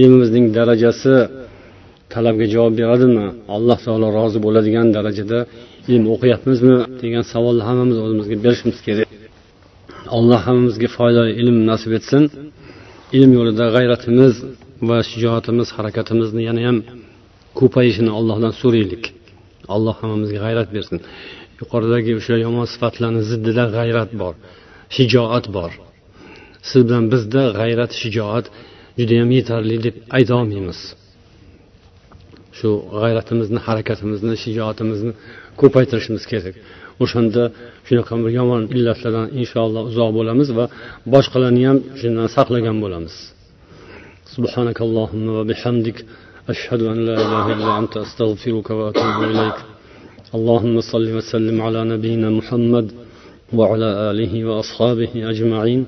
ilmimizning 0.00 0.46
darajasi 0.58 1.14
talabga 2.14 2.46
javob 2.54 2.74
beradimi 2.80 3.26
alloh 3.54 3.78
taolo 3.86 4.08
rozi 4.18 4.38
bo'ladigan 4.46 4.86
darajada 4.96 5.38
ilm 5.92 6.04
o'qiyapmizmi 6.14 6.76
degan 7.02 7.24
savolni 7.32 7.62
hammamiz 7.68 7.98
o'zimizga 8.04 8.36
berishimiz 8.44 8.78
kerak. 8.88 9.08
Alloh 10.16 10.40
hammamizga 10.46 10.88
foydali 10.96 11.32
ilm 11.40 11.56
nasib 11.70 11.92
etsin. 11.98 12.22
Ilm 13.16 13.30
yo'lida 13.38 13.66
g'ayratimiz 13.76 14.34
va 14.88 14.98
shijoatimiz 15.10 15.68
harakatimizni 15.76 16.42
yana 16.48 16.62
ham 16.68 16.78
ko'payishini 17.58 18.10
allohdan 18.18 18.52
so'raylik. 18.60 19.04
Alloh 19.74 19.94
hammamizga 20.00 20.38
g'ayrat 20.44 20.68
bersin. 20.76 20.98
Yuqoridagi 21.60 22.12
o'sha 22.18 22.36
yomon 22.46 22.66
sifatlarni 22.72 23.22
ziddida 23.30 23.64
g'ayrat 23.76 24.10
bor 24.22 24.34
shijoat 24.96 25.46
bor. 25.56 25.70
Siz 26.68 26.80
bilan 26.88 27.04
bizda 27.12 27.42
g'ayrat 27.58 27.92
shijoat 28.00 28.46
judayam 28.98 29.30
yetarli 29.38 29.76
deb 29.86 29.96
aytolmaymiz 30.16 30.80
shu 32.58 32.68
g'ayratimizni 33.00 33.60
harakatimizni 33.66 34.34
shijoatimizni 34.44 35.12
ko'paytirishimiz 35.60 36.24
kerak. 36.32 36.54
o'shanda 37.03 37.43
shunaqa 37.87 38.13
bir 38.23 38.31
yomon 38.39 38.61
illatlardan 38.75 39.27
inshaalloh 39.41 39.83
uzoq 39.91 40.09
bo'lamiz 40.17 40.47
va 40.57 40.65
boshqalarni 41.13 41.63
ham 41.69 41.77
shundan 42.01 42.27
saqlagan 42.35 42.77
bo'lamiz 42.85 43.15
سبحانك 44.37 44.79
اللهم 44.87 45.25
وبحمدك 45.37 45.97
أشهد 46.49 46.81
أن 46.93 46.97
لا 47.07 47.15
إله 47.25 47.45
إلا 47.55 47.71
أنت 47.79 47.97
أستغفرك 47.97 48.69
وأتوب 48.77 49.23
إليك 49.31 49.57
اللهم 50.37 50.81
صل 50.81 51.07
وسلم 51.17 51.61
على 51.61 51.83
نبينا 51.93 52.29
محمد 52.29 52.91
وعلى 53.53 53.89
آله 54.09 54.45
وأصحابه 54.45 55.11
أجمعين 55.31 55.85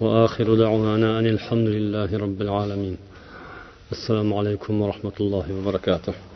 وآخر 0.00 0.54
دعوانا 0.54 1.18
أن 1.18 1.26
الحمد 1.26 1.68
لله 1.76 2.18
رب 2.24 2.42
العالمين 2.42 2.96
السلام 3.92 4.34
عليكم 4.34 4.82
ورحمة 4.82 5.16
الله 5.20 5.46
وبركاته 5.56 6.27